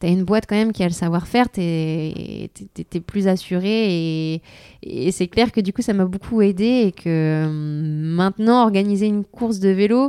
[0.00, 2.50] tu as une boîte quand même qui a le savoir-faire, tu es,
[3.06, 4.42] plus assuré et,
[4.82, 9.06] et c'est clair que du coup, ça m'a beaucoup aidé et que hum, maintenant, organiser
[9.06, 10.08] une course de vélo,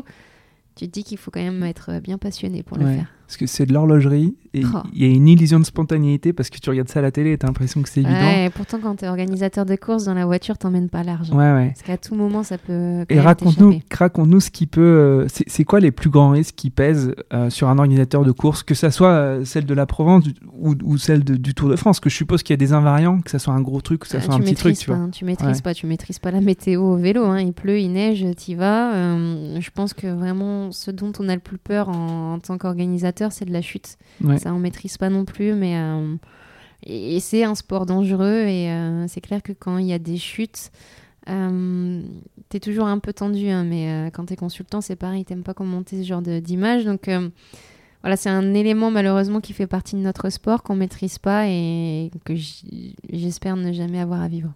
[0.76, 2.96] tu te dis qu'il faut quand même être bien passionné pour le Ouais.
[2.98, 3.12] faire.
[3.26, 4.36] Parce que c'est de l'horlogerie
[4.74, 4.80] Oh.
[4.94, 7.34] il y a une illusion de spontanéité parce que tu regardes ça à la télé
[7.34, 8.16] et tu as l'impression que c'est évident.
[8.18, 11.30] Ouais, et pourtant, quand tu es organisateur de course dans la voiture, t'emmènes pas large.
[11.32, 11.68] Ouais, ouais.
[11.70, 13.06] Parce qu'à tout moment, ça peut.
[13.10, 14.82] Et raconte-nous, raconte-nous ce qui peut.
[14.82, 18.64] euh, c'est quoi les plus grands risques qui pèsent euh, sur un organisateur de course,
[18.64, 20.26] que ça soit euh, celle de la Provence
[20.60, 22.74] ou, ou celle de- du Tour de France Que je suppose qu'il y a des
[22.74, 24.88] invariants, que ça soit un gros truc, que ça soit un petit truc, maîtrises tu
[24.90, 25.04] pas, vois.
[25.06, 27.26] hein, tu maîtrises pas, tu maîtrises pas la météo au vélo.
[27.26, 27.40] hein.
[27.40, 28.92] Il pleut, il neige, t'y vas.
[29.60, 33.32] Je pense que vraiment, ce dont on a le plus peur en, en tant qu'organisateur,
[33.32, 33.98] c'est de la chute.
[34.48, 36.16] Ça, on maîtrise pas non plus, mais euh,
[36.84, 38.46] et, c'est un sport dangereux.
[38.48, 40.72] Et euh, c'est clair que quand il y a des chutes,
[41.30, 42.02] euh,
[42.48, 43.50] t'es toujours un peu tendu.
[43.50, 46.86] hein, mais euh, quand t'es consultant, c'est pareil, t'aimes pas commenter ce genre d'image.
[46.86, 47.10] Donc
[48.02, 52.10] voilà, c'est un élément malheureusement qui fait partie de notre sport qu'on maîtrise pas et
[52.24, 52.34] que
[53.12, 54.54] j'espère ne jamais avoir à vivre.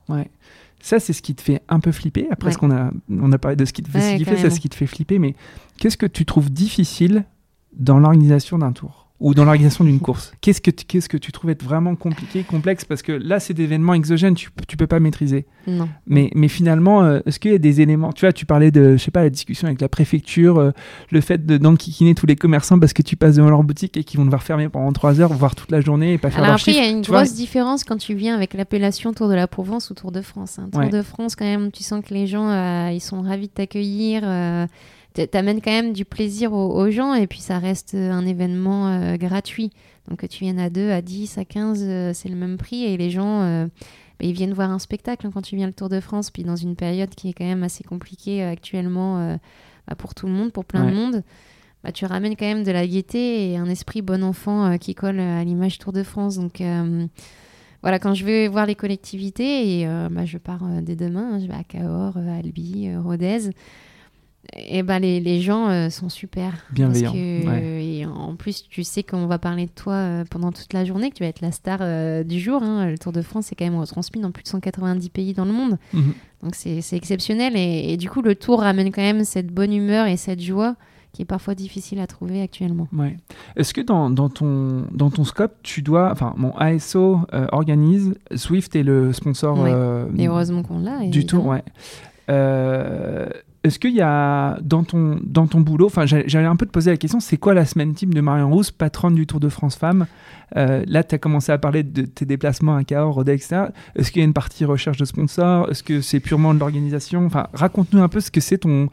[0.80, 2.28] Ça, c'est ce qui te fait un peu flipper.
[2.32, 2.54] Après, Ouais.
[2.54, 4.56] ce qu'on a, on a parlé de ce qui te fait Ouais, kiffer, c'est carrément.
[4.56, 5.20] ce qui te fait flipper.
[5.20, 5.36] Mais
[5.78, 7.26] qu'est-ce que tu trouves difficile
[7.74, 9.01] dans l'organisation d'un tour?
[9.22, 12.44] Ou dans l'organisation d'une course Qu'est-ce que, tu- qu'est-ce que tu trouves être vraiment compliqué,
[12.44, 12.84] complexe?
[12.86, 15.46] Parce que là, c'est des événements exogènes, tu, tu peux pas maîtriser.
[15.68, 15.88] Non.
[16.08, 18.98] Mais, mais finalement, euh, est-ce qu'il y a des éléments Tu vois, tu parlais de,
[18.98, 20.72] je sais pas, la discussion avec la préfecture, euh,
[21.12, 24.04] le fait de d'enquiquiner tous les commerçants parce que tu passes devant leur boutique et
[24.04, 26.48] qu'ils vont devoir fermer pendant 3 heures, voire toute la journée et pas faire Alors
[26.54, 27.20] leur après, il y a une vois?
[27.24, 30.58] grosse différence quand tu viens avec l'appellation Tour de la Provence ou Tour de France.
[30.58, 30.68] hein.
[30.72, 30.90] Tour Ouais.
[30.90, 34.24] de France, quand même, tu sens que les gens, euh, ils sont ravis de t'accueillir.
[35.13, 39.17] T'amènes quand même du plaisir aux, aux gens et puis ça reste un événement euh,
[39.17, 39.69] gratuit.
[40.08, 42.86] Donc que tu viennes à 2, à 10, à 15, euh, c'est le même prix
[42.86, 45.89] et les gens, euh, bah, ils viennent voir un spectacle quand tu viens le Tour
[45.89, 46.32] de France.
[46.32, 49.38] Puis dans une période qui est quand même assez compliquée actuellement
[49.88, 50.91] bah, pour tout le monde, pour plein Ouais.
[50.91, 51.24] de monde.
[51.84, 55.19] Bah, tu ramènes quand même de la gaieté et un esprit bon enfant qui colle
[55.19, 56.38] à l'image Tour de France.
[56.38, 56.62] Donc
[57.82, 61.34] voilà, quand je vais voir les collectivités, et euh, bah, je pars euh, dès demain,
[61.34, 63.50] hein, je vais à Cahors, euh, Albi, Rodez,
[64.58, 66.54] et ben les, les gens euh, sont super.
[66.72, 67.14] Bienveillants.
[67.16, 71.10] Et en plus, tu sais qu'on va parler de toi euh, pendant toute la journée,
[71.10, 72.62] que tu vas être la star euh, du jour.
[72.64, 72.88] hein.
[72.90, 75.54] Le Tour de France, c'est quand même retransmis dans plus de 190 pays dans le
[75.54, 75.78] monde.
[75.94, 76.14] Mhm.
[76.44, 77.54] Donc c'est exceptionnel.
[77.56, 80.76] Et, et du coup, le Tour ramène quand même cette bonne humeur et cette joie
[81.14, 82.88] qui est parfois difficile à trouver actuellement.
[82.94, 83.18] Ouais.
[83.58, 86.10] Est-ce que dans, dans, ton, dans ton scope, tu dois.
[86.12, 87.20] Enfin, mon ASO
[87.52, 89.72] organise, Swift est le sponsor Ouais.
[90.18, 91.06] Et heureusement qu'on l'a.
[91.08, 91.64] du tour, ouais.
[92.30, 93.28] Euh,
[93.63, 96.97] Est-ce qu'il y a dans ton, dans ton boulot, j'allais un peu te poser la
[96.97, 100.08] question, c'est quoi la semaine type de Marion Rousse, patronne du Tour de France Femmes?
[100.58, 103.65] Euh, Là, tu as commencé à parler de tes déplacements à Cahors, Rodez, etc.
[103.95, 105.69] Est-ce qu'il y a une partie recherche de sponsors?
[105.69, 107.30] Est-ce que c'est purement de l'organisation?
[107.54, 108.89] Raconte-nous un peu ce que c'est ton...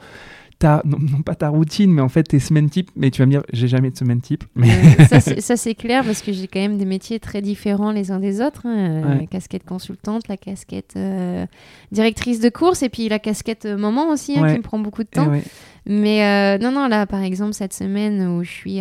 [0.60, 2.90] Ta, non, non pas ta routine, mais en fait tes semaines type.
[2.96, 4.42] Mais tu vas me dire, j'ai jamais de semaine type.
[4.56, 4.68] Mais...
[4.68, 7.92] Euh, ça, c'est- ça, c'est clair parce que j'ai quand même des métiers très différents
[7.92, 8.62] les uns des autres.
[8.66, 8.76] hein.
[8.76, 9.18] Euh, Ouais.
[9.20, 11.46] La casquette consultante, la casquette euh,
[11.92, 14.52] directrice de course et puis la casquette maman aussi hein, Ouais.
[14.52, 15.28] qui me prend beaucoup de Eh temps.
[15.30, 15.44] ouais.
[15.86, 18.80] Mais euh, non, non, là par exemple cette semaine où je suis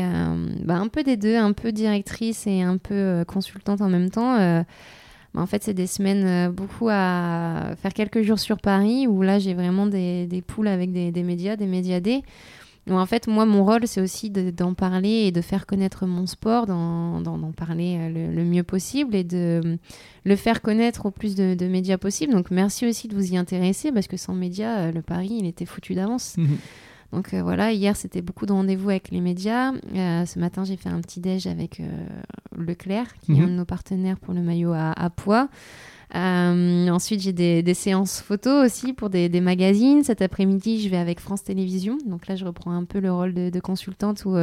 [0.65, 4.35] bah, un peu des deux, un peu directrice et un peu consultante en même temps.
[5.37, 9.39] En fait, c'est des semaines euh, beaucoup à faire quelques jours sur Paris où là
[9.39, 12.23] j'ai vraiment des, des poules avec des, des médias, des médiadés.
[12.89, 16.25] En fait, moi, mon rôle, c'est aussi de- d'en parler et de faire connaître mon
[16.25, 19.75] sport, d'en parler euh, le, mieux possible et de euh,
[20.23, 22.31] le faire connaître au plus de, médias possible.
[22.31, 25.65] Donc, merci aussi de vous y intéresser parce que sans médias, le pari, il était
[25.65, 26.35] foutu d'avance.
[26.37, 26.57] Mhm.
[27.13, 29.71] Donc euh, voilà, hier c'était beaucoup de rendez-vous avec les médias.
[29.95, 32.05] Euh, ce matin j'ai fait un petit déj avec euh,
[32.57, 33.43] Leclerc, qui est Mhm.
[33.43, 35.47] un de nos partenaires pour le maillot à, à poids.
[36.13, 40.03] Ensuite j'ai des, des séances photos aussi pour des, des magazines.
[40.03, 41.97] Cet après-midi je vais avec France Télévisions.
[42.05, 44.35] Donc là je reprends un peu le rôle de, de consultante où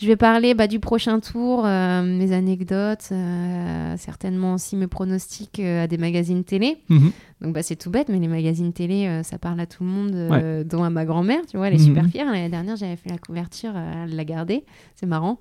[0.00, 5.60] je vais parler bah, du prochain tour, euh, mes anecdotes, euh, certainement aussi mes pronostics
[5.60, 6.78] euh, à des magazines télé.
[6.88, 7.10] Mhm.
[7.40, 9.90] Donc bah, c'est tout bête, mais les magazines télé, euh, ça parle à tout le
[9.90, 12.10] monde, euh, dont à ma grand-mère, tu vois, elle est super Mhm.
[12.10, 12.26] fière.
[12.26, 15.38] L'année dernière, j'avais fait la couverture, euh, elle l'a gardée, c'est marrant.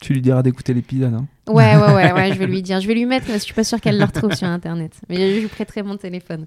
[0.00, 1.12] Tu lui diras d'écouter l'épisode.
[1.14, 1.26] Hein.
[1.52, 3.44] Ouais, ouais, ouais, ouais, je vais lui dire, je vais lui mettre, parce que je
[3.46, 6.46] suis pas sûre qu'elle le retrouve sur Internet, mais je lui prêterai mon téléphone.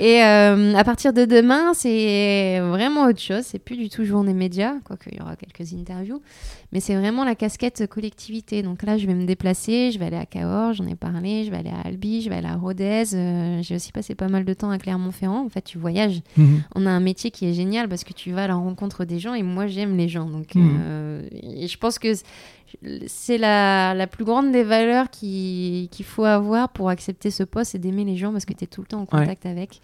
[0.00, 4.32] Et euh, à partir de demain, c'est vraiment autre chose, c'est plus du tout journée
[4.32, 6.22] média, quoique il y aura quelques interviews,
[6.70, 8.62] mais c'est vraiment la casquette collectivité.
[8.62, 11.50] Donc là, je vais me déplacer, je vais aller à Cahors, j'en ai parlé, je
[11.50, 14.44] vais aller à Albi, je vais aller à Rodez, euh, j'ai aussi passé pas mal
[14.44, 15.44] de temps à Clermont-Ferrand.
[15.44, 16.62] En fait, tu voyages Mhm.
[16.76, 19.18] on a un métier qui est génial parce que tu vas à la rencontre des
[19.18, 20.26] gens et moi j'aime les gens.
[20.26, 20.78] Donc, Mhm.
[20.80, 22.12] euh, et je pense que
[23.06, 27.72] c'est la, la plus grande des valeurs qui- qu'il faut avoir pour accepter ce poste,
[27.72, 29.80] c'est d'aimer les gens parce que tu es tout le temps en contact avec.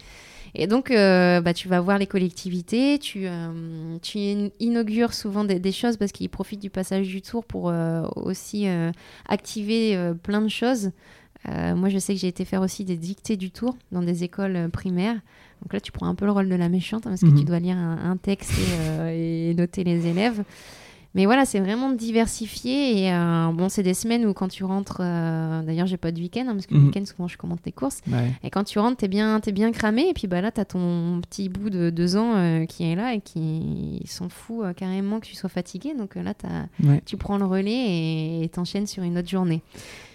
[0.56, 5.42] Et donc, euh, bah, tu vas voir les collectivités, tu, euh, tu in- inaugures souvent
[5.44, 8.66] des, des choses parce qu'ils profitent du passage du tour pour euh, aussi
[9.28, 10.90] activer plein de choses.
[11.46, 14.70] Moi, je sais que j'ai été faire aussi des dictées du tour dans des écoles
[14.72, 15.20] primaires.
[15.62, 17.38] Donc là, tu prends un peu le rôle de la méchante hein, parce que Mhm.
[17.38, 18.52] tu dois lire un, un texte
[19.10, 20.42] et, et noter les élèves.
[21.14, 23.04] Mais voilà, c'est vraiment diversifié.
[23.04, 26.20] Et euh, bon, c'est des semaines où quand tu rentres, euh, d'ailleurs, j'ai pas de
[26.20, 26.86] week-end hein, parce que le Mhm.
[26.86, 28.00] week-end, souvent, je commente les courses.
[28.10, 28.32] Ouais.
[28.42, 30.08] Et quand tu rentres, t'es bien, t'es bien cramé.
[30.08, 33.14] Et puis bah là, t'as ton petit bout de deux ans euh, qui est là
[33.14, 35.94] et qui s'en fout carrément que tu sois fatigué.
[35.96, 36.34] Donc là,
[36.82, 37.00] Ouais.
[37.06, 39.62] tu prends le relais et et t'enchaînes sur une autre journée.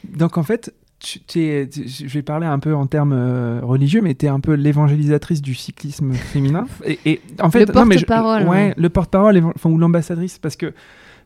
[0.03, 4.01] Donc en fait, tu, t'es- tu- je vais parler un peu en termes euh, religieux,
[4.01, 6.65] mais tu es un peu l'évangélisatrice du cyclisme féminin.
[6.85, 8.73] Et, et en fait, Le non, mais je- porte-parole, ouais, ouais.
[8.77, 10.73] le porte-parole évan- enfin, ou l'ambassadrice, parce que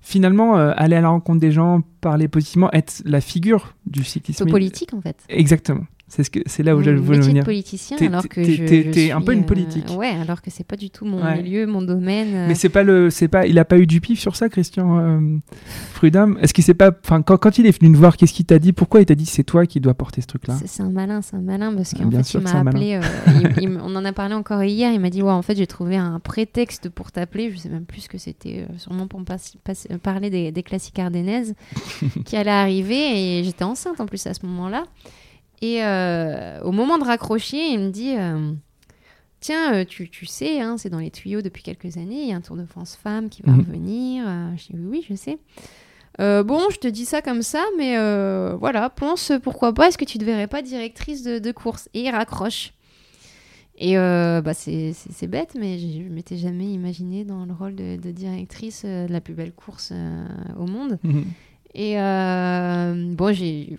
[0.01, 4.43] finalement, euh, aller à la rencontre des gens, parler positivement, être la figure du cyclisme.
[4.45, 5.17] C'est politique en fait.
[5.29, 5.85] Exactement.
[6.15, 7.43] C'est ce que c'est là où je Mon voulais venir.
[7.43, 8.39] politicien, alors que
[8.91, 9.89] t'es- un peu une euh, politique.
[9.97, 11.41] ouais, alors que c'est pas du tout mon Ouais.
[11.41, 12.27] milieu, mon domaine.
[12.35, 12.47] euh.
[12.47, 14.99] Mais c'est pas le, c'est pas, il a pas eu du pif sur ça, Christian
[14.99, 15.19] euh.
[16.41, 18.59] Est-ce qu'il s'est pas, enfin, quand, quand il est venu nous voir, qu'est-ce qu'il t'a
[18.59, 18.73] dit?
[18.73, 20.55] Pourquoi il t'a dit c'est toi qui dois porter ce truc-là?
[20.65, 23.01] C'est- un malin, c'est un malin parce qu'en fait sûr il m'a appelé, euh,
[23.57, 25.55] il- il m- on en a parlé encore hier, il m'a dit ouais en fait
[25.55, 29.07] j'ai trouvé un prétexte pour t'appeler, je sais même plus ce que c'était, euh, sûrement
[29.07, 31.55] pour me pas- pas- euh, parler des, des classiques ardennaises
[32.25, 34.83] qui allaient arriver et j'étais enceinte en plus à ce moment-là.
[35.65, 38.51] Et euh, au moment de raccrocher, il me dit euh,
[39.39, 42.33] tiens euh, tu, tu sais, hein, c'est dans les tuyaux depuis quelques années, il y
[42.33, 43.59] a un Tour de France femme qui va Mhm.
[43.59, 44.25] revenir.
[44.57, 45.37] Je dis oui oui je sais.
[46.19, 49.97] Euh, bon, je te dis ça comme ça, mais euh, voilà, pense pourquoi pas, est-ce
[49.97, 51.87] que tu ne verrais pas directrice de, de course?
[51.93, 52.73] Et il raccroche.
[53.77, 54.93] Et euh, bah c'est
[55.27, 59.21] bête, mais je ne m'étais jamais imaginé dans le rôle de, de directrice de la
[59.21, 59.91] plus belle course
[60.59, 60.99] au monde.
[61.03, 61.23] Mhm.
[61.75, 63.77] Et euh, bon, j'ai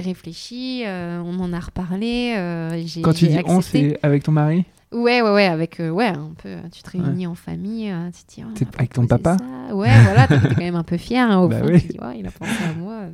[0.00, 2.34] réfléchi, euh, on en a reparlé.
[2.36, 3.90] euh, Quand tu dis on, accepté.
[3.92, 4.64] c'est avec ton mari?
[4.92, 8.24] Ouais, ouais, ouais, avec, euh, ouais, un peu, euh, tu te réunis en famille, tu
[8.24, 9.74] te dis, oh, T'es il a avec ton papa ça?
[9.74, 11.80] Ouais, voilà, t'es quand même un peu fier, hein, au Bah fond, oui.
[11.80, 13.04] tu dis, oh, il a pensé à moi.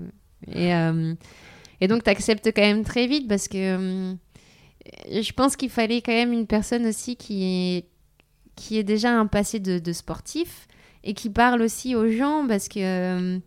[0.54, 0.70] Et,
[1.80, 4.14] et donc, t'acceptes quand même très vite parce que
[5.10, 7.84] je pense qu'il fallait quand même une personne aussi qui est
[8.54, 10.66] qui est déjà un passé de, sportif
[11.04, 13.38] et qui parle aussi aux gens parce que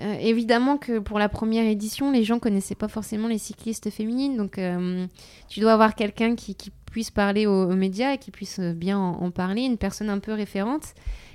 [0.00, 3.90] euh, euh, évidemment que pour la première édition, les gens connaissaient pas forcément les cyclistes
[3.90, 5.06] féminines, donc euh,
[5.48, 6.56] tu dois avoir quelqu'un qui,
[6.90, 10.94] puisse parler aux, médias et qui puisse bien en, parler, une personne un peu référente.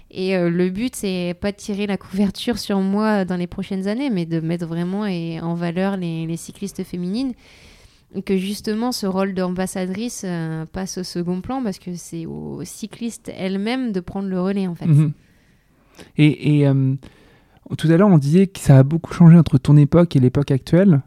[0.09, 4.09] Et le but, c'est pas de tirer la couverture sur moi dans les prochaines années,
[4.09, 7.33] mais de mettre vraiment en valeur les, cyclistes féminines
[8.25, 13.31] que justement ce rôle d'ambassadrice euh, passe au second plan parce que c'est aux cyclistes
[13.35, 14.87] elles-mêmes de prendre le relais en fait.
[14.87, 15.13] Mhm.
[16.17, 16.95] Et, euh,
[17.75, 20.51] tout à l'heure on disait que ça a beaucoup changé entre ton époque et l'époque
[20.51, 21.01] actuelle.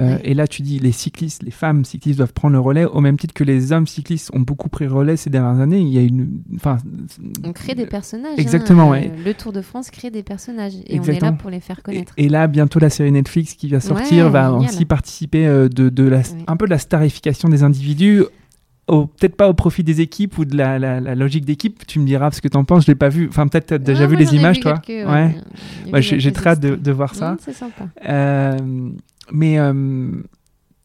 [0.00, 3.00] Euh, et là, tu dis les cyclistes, les femmes cyclistes doivent prendre le relais au
[3.00, 5.80] même titre que les hommes cyclistes ont beaucoup pris le relais ces dernières années.
[5.80, 6.78] Il y a une, enfin,
[7.44, 8.38] on crée des personnages.
[8.38, 9.02] Exactement, hein.
[9.24, 12.14] Le Tour de France crée des personnages et on est là pour les faire connaître.
[12.16, 16.22] Et, là, bientôt la série Netflix qui va sortir va aussi participer euh, de, la,
[16.46, 18.24] un peu de la starification des individus
[18.90, 21.86] peut-être pas au profit des équipes ou de la, logique d'équipe.
[21.86, 22.84] Tu me diras ce que tu en penses.
[22.84, 23.28] Je l'ai pas vu.
[23.28, 24.80] Enfin, peut-être tu as déjà vu les images, toi.
[24.88, 26.02] ouais.
[26.02, 27.36] J'ai très hâte de, voir ça.
[27.40, 27.88] C'est sympa.
[28.08, 28.58] Euh,
[29.32, 30.10] mais euh,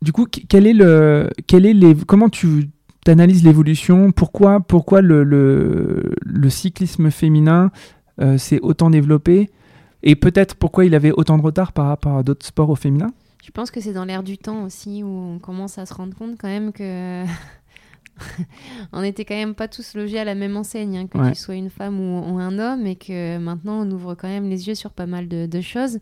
[0.01, 2.69] du coup, quel est le, quel est les, comment tu
[3.07, 4.11] analyses l'évolution?
[4.11, 7.71] Pourquoi, pourquoi le, le, cyclisme féminin
[8.21, 9.49] euh, s'est autant développé?
[10.03, 13.11] Et peut-être pourquoi il avait autant de retard par rapport à d'autres sports au féminin?
[13.43, 16.15] Je pense que c'est dans l'air du temps aussi où on commence à se rendre
[16.15, 17.23] compte quand même que
[18.93, 21.55] on n'était quand même pas tous logés à la même enseigne, hein, que tu sois
[21.55, 24.91] une femme ou, un homme, et que maintenant on ouvre quand même les yeux sur
[24.91, 25.99] pas mal de choses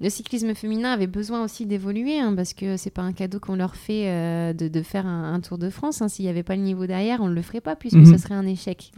[0.00, 3.56] le cyclisme féminin avait besoin aussi d'évoluer hein, parce que c'est pas un cadeau qu'on
[3.56, 6.02] leur fait euh, de, faire un, Tour de France.
[6.02, 6.08] Hein.
[6.08, 8.06] S'il n'y avait pas le niveau derrière, on ne le ferait pas puisque mhm.
[8.06, 8.92] ce serait un échec.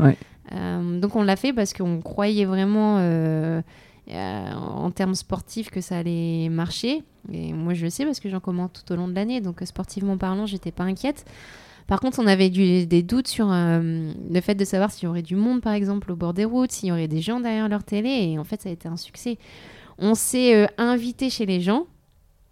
[0.52, 3.60] Euh, donc on l'a fait parce qu'on croyait vraiment euh,
[4.08, 7.04] en termes sportifs que ça allait marcher.
[7.32, 9.40] Et moi je le sais parce que j'en commente tout au long de l'année.
[9.40, 11.24] Donc sportivement parlant, j'étais pas inquiète.
[11.86, 15.36] Par contre, on avait des doutes sur le fait de savoir s'il y aurait du
[15.36, 18.08] monde, par exemple, au bord des routes, s'il y aurait des gens derrière leur télé.
[18.32, 19.38] Et en fait, ça a été un succès.
[19.98, 21.86] On s'est euh, invité chez les gens,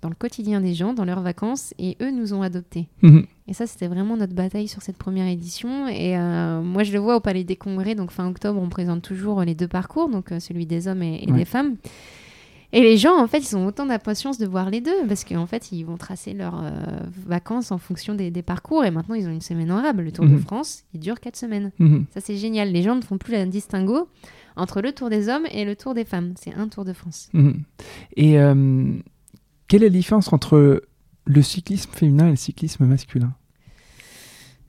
[0.02, 2.88] dans le quotidien des gens, dans leurs vacances, et eux nous ont adoptés.
[3.02, 3.26] Mhm.
[3.48, 5.88] Et ça, c'était vraiment notre bataille sur cette première édition.
[5.88, 9.02] Et euh, moi, je le vois au Palais des Congrès, donc fin octobre, on présente
[9.02, 11.76] toujours les deux parcours, donc euh, celui des hommes et, des femmes.
[12.74, 15.46] Et les gens, en fait, ils ont autant d'impatience de voir les deux, parce qu'en
[15.46, 16.60] fait, ils vont tracer leurs
[17.24, 18.84] vacances en fonction des, parcours.
[18.84, 20.02] Et maintenant, ils ont une semaine honorable.
[20.02, 20.40] Le Tour de mhm.
[20.40, 21.70] France, il dure quatre semaines.
[21.78, 22.06] Mhm.
[22.12, 22.72] Ça, c'est génial.
[22.72, 24.08] Les gens ne font plus la distinguo
[24.56, 26.34] entre le Tour des hommes et le Tour des femmes.
[26.36, 27.28] C'est un Tour de France.
[27.32, 27.62] Mhm.
[28.16, 28.92] Et euh,
[29.68, 30.82] quelle est la différence entre
[31.26, 33.34] le cyclisme féminin et le cyclisme masculin?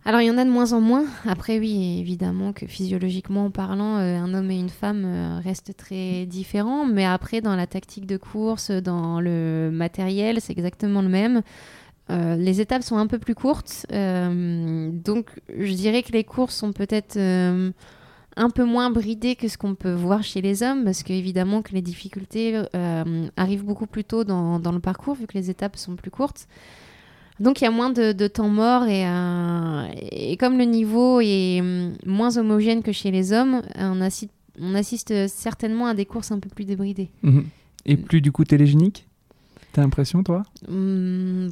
[0.06, 1.06] Alors il y en a de moins en moins.
[1.28, 6.26] Après oui, évidemment que physiologiquement parlant, euh, un homme et une femme euh, restent très
[6.26, 6.86] différents.
[6.86, 11.42] Mais après, dans la tactique de course, dans le matériel, c'est exactement le même.
[12.10, 13.88] les étapes sont un peu plus courtes.
[13.90, 17.18] donc je dirais que les courses sont peut-être
[18.38, 21.74] un peu moins bridé que ce qu'on peut voir chez les hommes, parce qu'évidemment que
[21.74, 25.96] les difficultés euh, arrivent beaucoup plus tôt dans, le parcours, vu que les étapes sont
[25.96, 26.48] plus courtes.
[27.40, 31.60] Donc il y a moins de, temps mort et, euh, et, comme le niveau est
[31.62, 36.32] hum, moins homogène que chez les hommes, on assiste, on assiste certainement à des courses
[36.32, 37.10] un peu plus débridées.
[37.24, 37.46] Mhm.
[37.86, 39.06] Et plus du coup télégénique?
[39.76, 40.44] T'as l'impression, toi?
[40.70, 41.50] Mmh,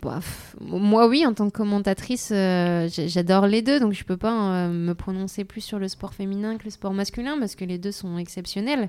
[0.61, 4.69] Moi, oui, en tant que commentatrice, euh, j'adore les deux, donc je peux pas euh,
[4.69, 7.91] me prononcer plus sur le sport féminin que le sport masculin, parce que les deux
[7.91, 8.87] sont exceptionnels.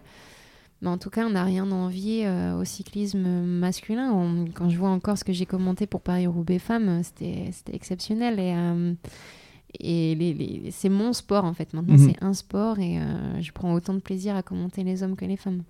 [0.84, 4.46] Mais en tout cas, on n'a rien à envier euh, au cyclisme masculin.
[4.54, 8.38] quand je vois encore ce que j'ai commenté pour Paris-Roubaix Femmes, c'était exceptionnel.
[8.38, 11.72] Et, et c'est mon sport, en fait.
[11.72, 12.08] Maintenant, mhm.
[12.10, 13.00] c'est un sport, et
[13.40, 15.62] je prends autant de plaisir à commenter les hommes que les femmes.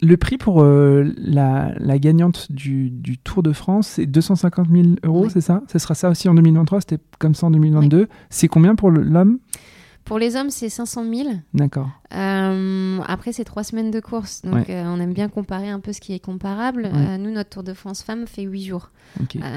[0.00, 5.40] Le prix pour euh, la, gagnante du, Tour de France, c'est 250 000 euros, c'est
[5.40, 5.62] ça?
[5.70, 8.08] Ce sera ça aussi en 2023, c'était comme ça en 2022.
[8.30, 9.38] C'est combien pour l'homme?
[10.08, 11.28] Pour les hommes, c'est 500 000.
[11.52, 11.90] D'accord.
[12.14, 15.92] Euh, après, c'est trois semaines de course, donc euh, on aime bien comparer un peu
[15.92, 16.90] ce qui est comparable.
[17.18, 18.90] nous, notre Tour de France femme fait 8 jours.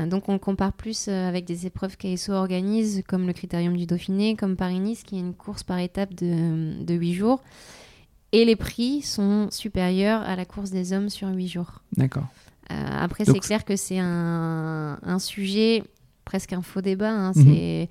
[0.07, 4.57] donc on compare plus avec des épreuves qu'ASO organise, comme le Critérium du Dauphiné, comme
[4.57, 7.41] Paris-Nice, qui est une course par étape de, de 8 jours.
[8.33, 11.81] Et les prix sont supérieurs à la course des hommes sur 8 jours.
[11.95, 12.27] D'accord.
[12.71, 15.83] Euh, après, c'est clair que c'est un, un, sujet,
[16.25, 17.11] presque un faux débat.
[17.11, 17.87] Hein, mhm.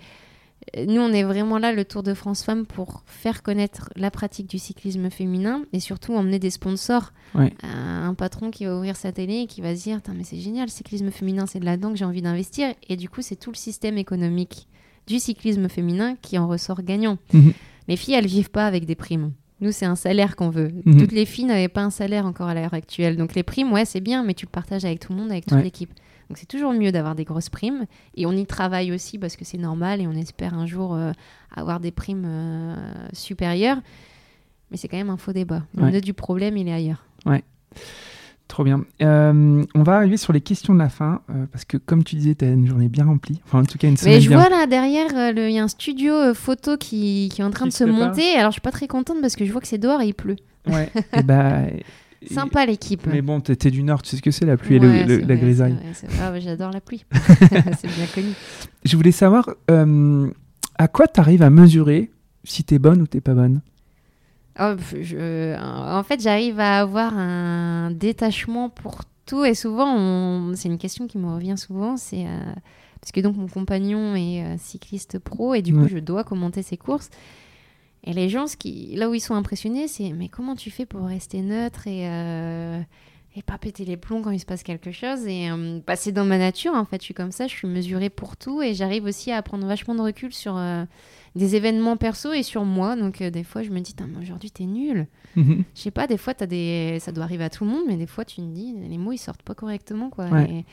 [0.76, 4.48] Nous, on est vraiment là, le Tour de France Femmes, pour faire connaître la pratique
[4.48, 7.12] du cyclisme féminin et surtout emmener des sponsors.
[7.34, 10.66] un patron qui va ouvrir sa télé et qui va se dire mais c'est génial,
[10.66, 12.74] le cyclisme féminin, c'est de là-dedans que j'ai envie d'investir.
[12.88, 14.68] Et du coup, c'est tout le système économique
[15.06, 17.18] du cyclisme féminin qui en ressort gagnant.
[17.32, 17.52] Mhm.
[17.88, 19.32] Les filles, elles vivent pas avec des primes.
[19.60, 20.70] Nous, c'est un salaire qu'on veut.
[20.84, 20.98] Mhm.
[20.98, 23.16] Toutes les filles n'avaient pas un salaire encore à l'heure actuelle.
[23.16, 25.46] Donc les primes, ouais, c'est bien, mais tu le partages avec tout le monde, avec
[25.46, 25.92] toute l'équipe.
[26.30, 27.86] Donc c'est toujours mieux d'avoir des grosses primes.
[28.14, 31.10] Et on y travaille aussi parce que c'est normal et on espère un jour euh,
[31.54, 32.76] avoir des primes euh,
[33.12, 33.78] supérieures.
[34.70, 35.64] Mais c'est quand même un faux débat.
[35.76, 35.90] Le Ouais.
[35.90, 37.04] nœud du problème, il est ailleurs.
[38.46, 38.84] Trop bien.
[39.02, 42.16] Euh, on va arriver sur les questions de la fin, euh, parce que comme tu
[42.16, 43.40] disais, tu as une journée bien remplie.
[43.44, 44.38] Enfin, en tout cas, une semaine Mais je bien.
[44.40, 47.66] vois là derrière, euh, il y a un studio photo qui, qui est en train
[47.66, 48.34] Qui de se monter.
[48.36, 50.14] Alors je suis pas très contente parce que je vois que c'est dehors et il
[50.14, 50.34] pleut.
[50.68, 50.90] Ouais.
[51.16, 51.84] et bah, et-
[52.28, 53.06] Sympa l'équipe.
[53.06, 54.90] Mais bon, t'es du Nord, tu sais ce que c'est la pluie et le-
[55.20, 55.72] la vrai, grisaille.
[55.72, 56.08] vrai.
[56.20, 57.04] Ah ouais, J'adore la pluie.
[57.12, 58.32] c'est bien connu.
[58.84, 60.30] Je voulais savoir euh,
[60.76, 62.10] à quoi tu arrives à mesurer
[62.44, 63.60] si t'es bonne ou t'es pas bonne?
[64.60, 70.68] Oh, je- en fait, j'arrive à avoir un détachement pour tout et souvent, on- c'est
[70.68, 72.52] une question qui me revient souvent, c'est euh,
[73.00, 76.62] parce que donc mon compagnon est euh, cycliste pro et du coup, je dois commenter
[76.62, 77.08] ses courses.
[78.04, 80.86] Et les gens, ce qui, là où ils sont impressionnés, c'est mais comment tu fais
[80.86, 82.80] pour rester neutre et euh,
[83.36, 86.10] et pas péter les plombs quand il se passe quelque chose Et euh, bah, c'est
[86.10, 88.74] dans ma nature en fait, je suis comme ça, je suis mesurée pour tout et
[88.74, 90.84] j'arrive aussi à prendre vachement de recul sur euh,
[91.36, 92.96] des événements perso et sur moi.
[92.96, 95.06] Donc euh, des fois, je me dis, aujourd'hui t'es nul.
[95.36, 95.62] Mhm.
[95.76, 96.96] Je sais pas, des fois, as des...
[97.00, 99.12] ça doit arriver à tout le monde, mais des fois, tu te dis, les mots,
[99.12, 100.26] ils sortent pas correctement, quoi.
[100.26, 100.50] Ouais.
[100.50, 100.64] Et...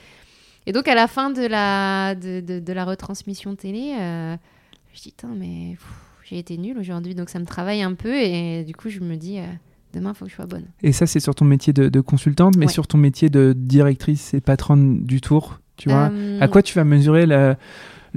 [0.70, 4.36] et donc, à la fin de la, de, de- de la retransmission télé, euh,
[4.96, 5.86] je dis, mais pff,
[6.30, 9.16] j'ai été nulle aujourd'hui, donc ça me travaille un peu, et du coup, je me
[9.16, 9.44] dis, euh,
[9.94, 10.66] demain, il faut que je sois bonne.
[10.84, 12.72] Et ça, c'est sur ton métier de, de consultante, mais Ouais.
[12.72, 16.10] sur ton métier de directrice et patronne du tour, tu vois.
[16.12, 17.58] Euh, À quoi tu vas mesurer la,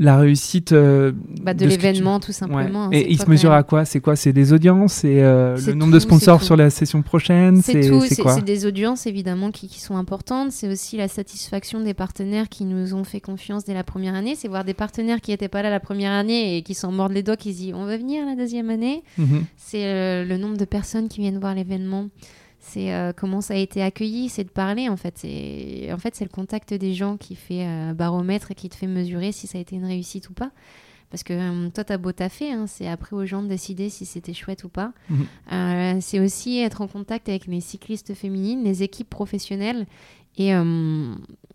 [0.03, 2.33] la réussite euh, bah, De, tu- l'événement, tout Ouais.
[2.33, 2.85] simplement.
[2.85, 3.85] hein, Et il se mesure à quoi?
[3.85, 4.17] C'est quoi?
[4.17, 4.95] C'est des audiences?
[4.95, 7.61] C'est euh, le C'est nombre de sponsors sur la session prochaine?
[7.61, 10.53] C'est tout, C'est des audiences évidemment qui, qui sont importantes.
[10.53, 14.35] C'est aussi la satisfaction des partenaires qui nous ont fait confiance dès la première année.
[14.37, 17.13] C'est voir des partenaires qui n'étaient pas là la première année et qui s'en mordent
[17.13, 19.03] les doigts, qui se disent on va venir la deuxième année.
[19.19, 19.45] Mhm.
[19.59, 22.09] C'est euh, le nombre de personnes qui viennent voir l'événement.
[22.71, 25.19] C'est euh, comment ça a été accueilli, c'est de parler en fait.
[25.19, 28.77] C'est en fait c'est le contact des gens qui fait euh, baromètre et qui te
[28.77, 30.53] fait mesurer si ça a été une réussite ou pas.
[31.11, 34.07] Parce que euh, toi, t'as beau taffer, hein, c'est après aux gens de décider si
[34.07, 34.93] c'était chouette ou pas.
[35.09, 36.01] Mhm.
[36.01, 39.87] C'est aussi être en contact avec les cyclistes féminines, les équipes professionnelles
[40.39, 40.53] et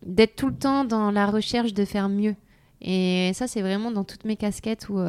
[0.06, 2.36] d'être tout le temps dans la recherche de faire mieux.
[2.82, 5.00] Et ça, c'est vraiment dans toutes mes casquettes où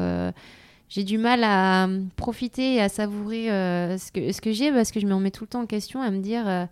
[0.88, 4.70] j'ai du mal à euh, profiter et à savourer euh, ce que, ce que j'ai
[4.72, 6.64] parce que je me remets tout le temps en question à me dire euh,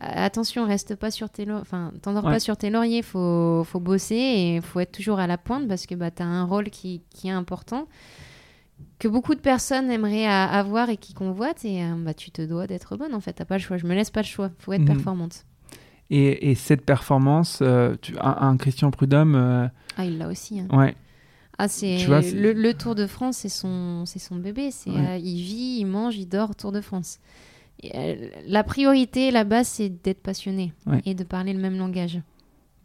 [0.00, 2.32] attention, reste pas sur tes lauriers, enfin, t'endors Ouais.
[2.32, 5.86] pas sur tes lauriers, faut, faut bosser et faut être toujours à la pointe parce
[5.86, 7.88] que bah, tu as un rôle qui, qui est important
[9.00, 12.66] que beaucoup de personnes aimeraient avoir et qui convoitent et euh, bah, tu te dois
[12.68, 14.72] d'être bonne en fait, t'as pas le choix, je me laisse pas le choix, faut
[14.72, 14.86] être Mhm.
[14.86, 15.44] performante.
[16.10, 17.62] et, et cette performance,
[18.02, 20.60] tu, un, un Christian Prudhomme, Ah, il l'a aussi.
[20.60, 20.68] hein.
[20.76, 20.94] ouais,
[21.58, 24.70] Ah, c'est le, le Tour de France, c'est son, c'est son bébé.
[24.70, 25.08] C'est, Ouais.
[25.08, 27.18] euh, il vit, il mange, il dort Tour de France.
[27.82, 31.02] Et, euh, la priorité là-bas, c'est d'être passionné Ouais.
[31.04, 32.20] et de parler le même langage.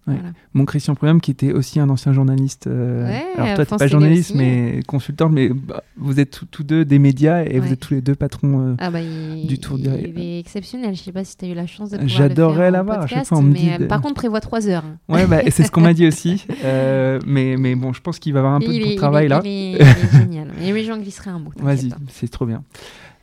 [0.06, 0.16] Ouais.
[0.16, 0.34] Voilà.
[0.54, 2.68] mon Christian Prudhomme qui était aussi un ancien journaliste.
[2.68, 4.38] euh, Ouais, alors toi, t'es pas journaliste, aussi.
[4.38, 7.94] mais consultant, mais bah, vous êtes tous- tous deux des médias et vous êtes tous
[7.94, 8.60] les deux patrons.
[8.72, 10.10] euh, Ah bah, il, Du Tour il, direct.
[10.14, 10.94] il est exceptionnel.
[10.96, 13.06] Je sais pas si tu as eu la chance de J'adorerais l'avoir.
[13.42, 14.84] Mais, dit euh, de- Par contre, prévoit trois heures.
[14.86, 14.98] hein.
[15.08, 16.46] Ouais, bah, c'est ce qu'on m'a dit aussi.
[16.66, 19.30] Euh, mais, mais bon, je pense qu'il va avoir un peu de est, travail est-
[19.30, 19.42] là.
[19.46, 20.48] il est- il est génial.
[20.62, 21.52] Et les gens glisseraient un mot.
[21.60, 22.64] Vas-y, c'est trop bien.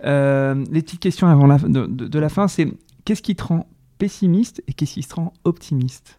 [0.02, 2.72] Les petites questions avant la, de, de- de la fin, c'est
[3.04, 3.66] qu'est-ce qui te rend
[3.98, 6.18] pessimiste et qu'est-ce qui te rend optimiste?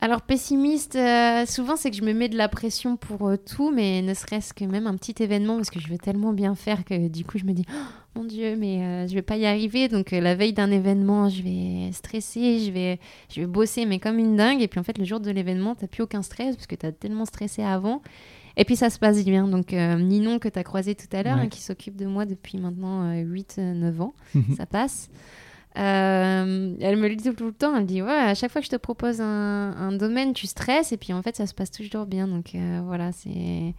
[0.00, 3.72] Alors pessimiste, euh, souvent c'est que je me mets de la pression pour euh, tout,
[3.72, 6.84] mais ne serait-ce que même un petit événement, parce que je veux tellement bien faire
[6.84, 9.46] que du coup je me dis, Oh, mon Dieu, mais euh, je vais pas y
[9.46, 9.88] arriver.
[9.88, 13.00] Donc euh, la veille d'un événement, je vais stresser, je vais,
[13.34, 14.60] je vais bosser, mais comme une dingue.
[14.60, 16.92] Et puis en fait le jour de l'événement, t'as plus aucun stress, parce que t'as
[16.92, 18.02] tellement stressé avant.
[18.58, 19.48] Et puis ça se passe bien.
[19.48, 21.42] Donc Ninon que t'as croisé tout à l'heure, Ouais.
[21.44, 24.56] hein, qui s'occupe de moi depuis maintenant 8-9 ans, Mhm.
[24.56, 25.08] ça passe.
[25.76, 28.66] Euh, elle me le dit tout le temps, elle dit ouais, à chaque fois que
[28.66, 31.70] je te propose un, un domaine, tu stresses et puis en fait ça se passe
[31.70, 32.26] toujours bien.
[32.28, 33.74] Donc euh, voilà, c'est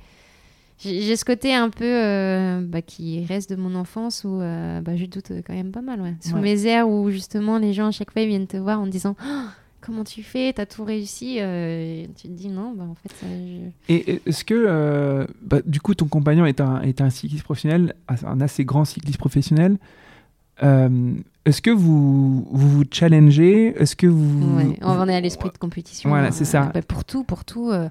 [0.79, 5.05] j'ai ce côté un peu euh, bah, qui reste de mon enfance où bah, je
[5.05, 6.01] doute quand même pas mal.
[6.01, 6.13] Ouais.
[6.21, 6.41] Sous Ouais.
[6.41, 8.89] mes airs où justement les gens à chaque fois ils viennent te voir en te
[8.91, 9.45] disant Oh,
[9.81, 11.39] comment tu fais, t'as tout réussi.
[11.39, 15.81] et tu te dis non, bah en fait ça, je- Et est-ce que, bah, du
[15.81, 19.79] coup, ton compagnon est un, est un cycliste professionnel, un assez grand cycliste professionnel
[21.47, 23.67] Est-ce que vous, vous vous challengez?
[23.81, 24.57] Est-ce que vous...
[24.57, 26.09] Ouais, on est à l'esprit de compétition.
[26.09, 26.31] Voilà, hein.
[26.31, 26.71] c'est ça.
[26.73, 27.69] Bah, pour tout, pour tout.
[27.71, 27.87] euh,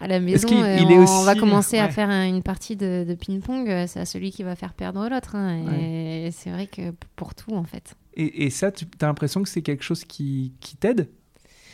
[0.00, 3.14] à la maison, est on, aussi- va commencer à faire un- une partie de, de
[3.14, 3.68] ping-pong.
[3.68, 5.34] euh, C'est à celui qui va faire perdre l'autre.
[5.36, 7.94] hein, et c'est vrai que pour tout, en fait.
[8.14, 11.08] Et, et ça, tu as l'impression que c'est quelque chose qui, qui t'aide?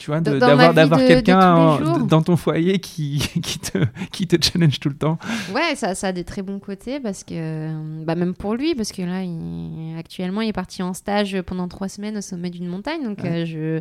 [0.03, 3.79] Tu vois, d'avoir d'avoir quelqu'un dans ton foyer qui, qui, te,
[4.11, 5.17] qui te challenge tout le temps.
[5.55, 8.75] Ouais, ça, ça a des très bons côtés parce que, euh, bah, même pour lui,
[8.75, 12.51] parce que là, il- actuellement, il est parti en stage pendant trois semaines au sommet
[12.51, 13.05] d'une montagne.
[13.05, 13.43] Donc, Ouais.
[13.43, 13.81] euh, je,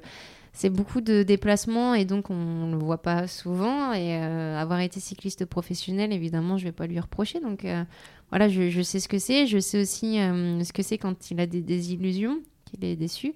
[0.54, 3.92] c'est beaucoup de déplacements et donc on ne le voit pas souvent.
[3.94, 7.40] Et avoir été cycliste professionnel, évidemment, je vais pas lui reprocher.
[7.40, 7.66] Donc
[8.30, 9.48] voilà, je, sais ce que c'est.
[9.48, 13.34] Je sais aussi ce que c'est quand il a des, des illusions, qu'il est déçu.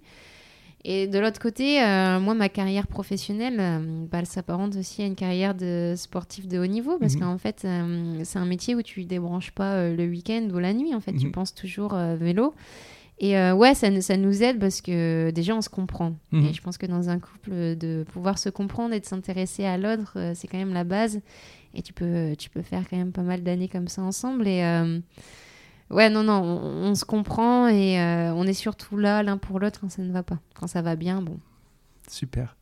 [0.87, 5.07] Et de l'autre côté, euh, moi, ma carrière professionnelle, euh, bah, elle s'apparente aussi à
[5.07, 7.21] une carrière de sportif de haut niveau parce mhm.
[7.21, 10.73] qu'en fait, euh, c'est un métier où tu ne débranches pas le week-end ou la
[10.73, 10.93] nuit.
[10.93, 11.31] En fait, tu mhm.
[11.31, 12.53] penses toujours vélo.
[13.17, 16.13] Et ouais, ça, ça, nous aide parce que déjà, on se comprend.
[16.31, 16.45] Mhm.
[16.45, 19.79] Et je pense que dans un couple, de pouvoir se comprendre et de s'intéresser à
[19.79, 21.19] l'autre, c'est quand même la base.
[21.73, 24.47] Et tu peux, tu peux faire quand même pas mal d'années comme ça ensemble.
[24.47, 24.61] Et
[25.91, 29.81] Ouais, non, non, on, se comprend et euh, on est surtout là l'un pour l'autre
[29.81, 30.39] quand ça ne va pas.
[30.55, 31.37] Quand ça va bien, bon.
[32.09, 32.55] Super.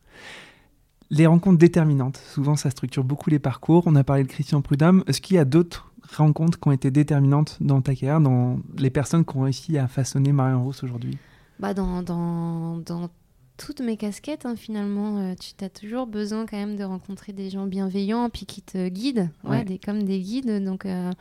[1.10, 3.84] Les rencontres déterminantes, souvent ça structure beaucoup les parcours.
[3.86, 5.04] On a parlé de Christian Prudhomme.
[5.06, 8.90] Est-ce qu'il y a d'autres rencontres qui ont été déterminantes dans ta carrière, dans les
[8.90, 11.16] personnes qui ont réussi à façonner Marion Rousse aujourd'hui?
[11.60, 13.08] Bah dans, dans, dans,
[13.56, 17.50] toutes mes casquettes, hein, finalement, euh, tu as toujours besoin quand même de rencontrer des
[17.50, 20.64] gens bienveillants puis qui te guident, ouais, Des, comme des guides.
[20.64, 21.12] Donc, euh,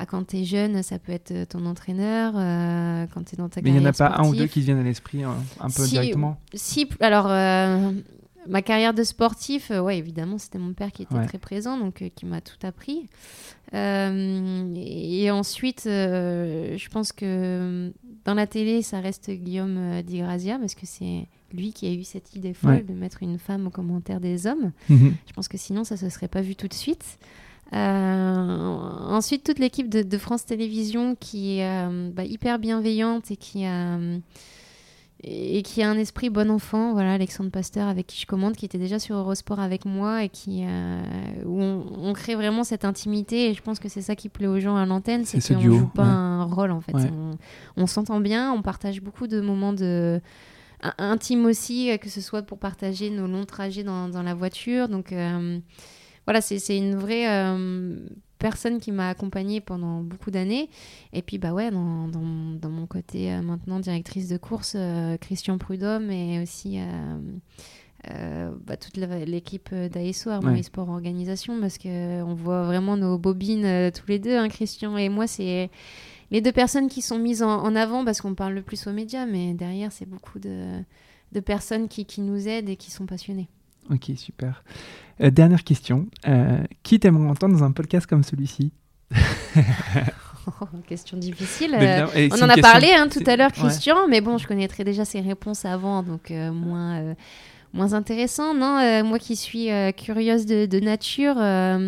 [0.00, 2.32] bah, quand tu es jeune, ça peut être ton entraîneur.
[2.34, 4.46] Euh, quand tu es dans ta Mais il n'y en a pas un ou deux
[4.46, 7.26] qui viennent à l'esprit hein, un peu directement Si, alors.
[7.28, 7.92] Euh,
[8.48, 12.02] ma carrière de sportif, euh, ouais, évidemment, c'était mon père qui était très présent, donc
[12.16, 13.10] qui m'a tout appris.
[13.74, 17.92] et ensuite, je pense que
[18.24, 22.04] dans la télé, ça reste Guillaume Di Grazia, parce que c'est lui qui a eu
[22.04, 24.72] cette idée folle de mettre une femme au commentaire des hommes.
[24.88, 25.14] Mhm.
[25.26, 27.18] Je pense que sinon, ça ne se serait pas vu tout de suite.
[27.72, 28.56] Euh,
[29.08, 33.98] ensuite, toute l'équipe de, France Télévisions qui est euh, bah, hyper bienveillante et qui a
[35.22, 36.94] et qui a un esprit bon enfant.
[36.94, 40.30] Voilà, Alexandre Pasteur avec qui je commande, qui était déjà sur Eurosport avec moi et
[40.30, 41.02] qui euh,
[41.44, 43.50] où on, crée vraiment cette intimité.
[43.50, 45.78] Et je pense que c'est ça qui plaît aux gens à l'antenne, c'est qu'on ne
[45.78, 46.94] joue pas un rôle en fait.
[47.76, 50.22] On, s'entend bien, on partage beaucoup de moments de
[50.96, 54.88] intimes aussi, que ce soit pour partager nos longs trajets dans, dans la voiture.
[54.88, 55.12] Donc
[56.26, 57.96] voilà, c'est une vraie euh,
[58.38, 60.68] personne qui m'a accompagnée pendant beaucoup d'années.
[61.12, 65.58] Et puis, bah ouais, dans, dans, mon côté euh, maintenant directrice de course, euh, Christian
[65.58, 66.78] Prudhomme et aussi
[68.04, 74.18] bah, toute l'équipe d'ASO, Harmonie Sport Organisation, parce qu'on voit vraiment nos bobines tous les
[74.18, 75.70] deux, hein, Christian et moi, c'est
[76.30, 79.26] les deux personnes qui sont mises en, avant parce qu'on parle le plus aux médias,
[79.26, 80.80] mais derrière, c'est beaucoup de,
[81.32, 83.48] de personnes qui, qui nous aident et qui sont passionnées.
[83.90, 84.62] Ok, super.
[85.20, 86.06] Euh, dernière question.
[86.28, 88.72] Euh, qui t'aimerait entendre dans un podcast comme celui-ci
[90.86, 91.74] Question difficile.
[91.74, 95.04] Euh, on en a parlé hein, tout à l'heure, Christian, mais bon, je connaîtrais déjà
[95.04, 97.14] ses réponses avant, donc moins,
[97.72, 98.54] moins intéressant.
[98.54, 101.78] Non, moi qui suis curieuse de, nature, ah,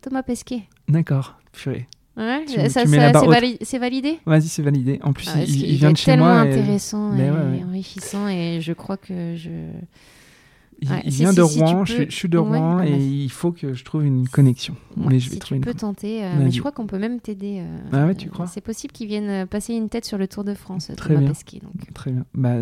[0.00, 0.62] Thomas Pesquet.
[0.88, 1.88] D'accord, purée.
[2.16, 4.20] Ouais, c'est validé?
[4.24, 5.00] Vas-y, c'est validé.
[5.02, 6.44] En plus, ah, il, vient de chez moi.
[6.44, 9.50] C'est tellement intéressant et enrichissant, et je crois que je
[10.82, 14.28] il, vient de Rouen, je, suis de Rouen et il faut que je trouve une
[14.28, 14.74] connexion.
[14.96, 17.60] mais je vais si tu peux tenter, euh, mais je crois qu'on peut même t'aider.
[17.60, 20.28] Euh, ah ouais, tu crois C'est possible qu'il vienne euh, passer une tête sur le
[20.28, 21.28] Tour de France, Très Thomas bien.
[21.30, 21.94] Pesquet, donc.
[21.94, 22.24] Très bien.
[22.34, 22.56] Bah,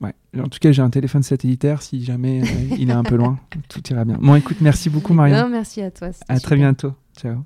[0.00, 0.14] ouais.
[0.38, 1.80] En tout cas, j'ai un téléphone satellitaire.
[1.80, 2.42] Si jamais
[2.78, 3.38] il est un peu loin,
[3.68, 4.18] tout ira bien.
[4.20, 5.36] Bon, écoute, merci beaucoup, Marion.
[5.36, 6.10] Non, merci à toi.
[6.28, 6.92] À très bientôt.
[7.16, 7.44] Ciao.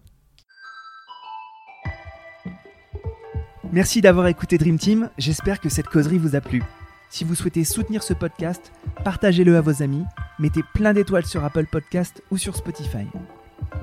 [3.70, 5.10] Merci d'avoir écouté Dream Team.
[5.18, 6.62] J'espère que cette causerie vous a plu.
[7.10, 10.04] Si vous souhaitez soutenir ce podcast, partagez-le à vos amis,
[10.38, 13.06] mettez plein d'étoiles sur Apple Podcast ou sur Spotify.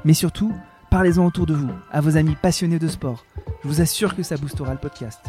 [0.03, 0.53] Mais surtout,
[0.91, 3.25] parlez-en autour de vous, à vos amis passionnés de sport.
[3.63, 5.21] Je vous assure que ça boostera le podcast.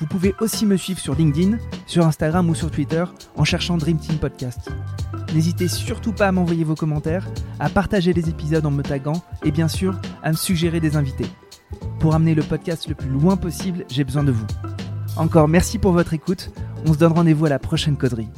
[0.00, 3.04] Vous pouvez aussi me suivre sur LinkedIn, sur Instagram ou sur Twitter
[3.36, 4.70] en cherchant Dream Team Podcast.
[5.34, 7.28] N'hésitez surtout pas à m'envoyer vos commentaires,
[7.58, 11.26] à partager les épisodes en me taguant et bien sûr à me suggérer des invités.
[11.98, 14.46] Pour amener le podcast le plus loin possible, j'ai besoin de vous.
[15.16, 16.50] Encore merci pour votre écoute.
[16.86, 18.28] On se donne rendez-vous à la prochaine coderie.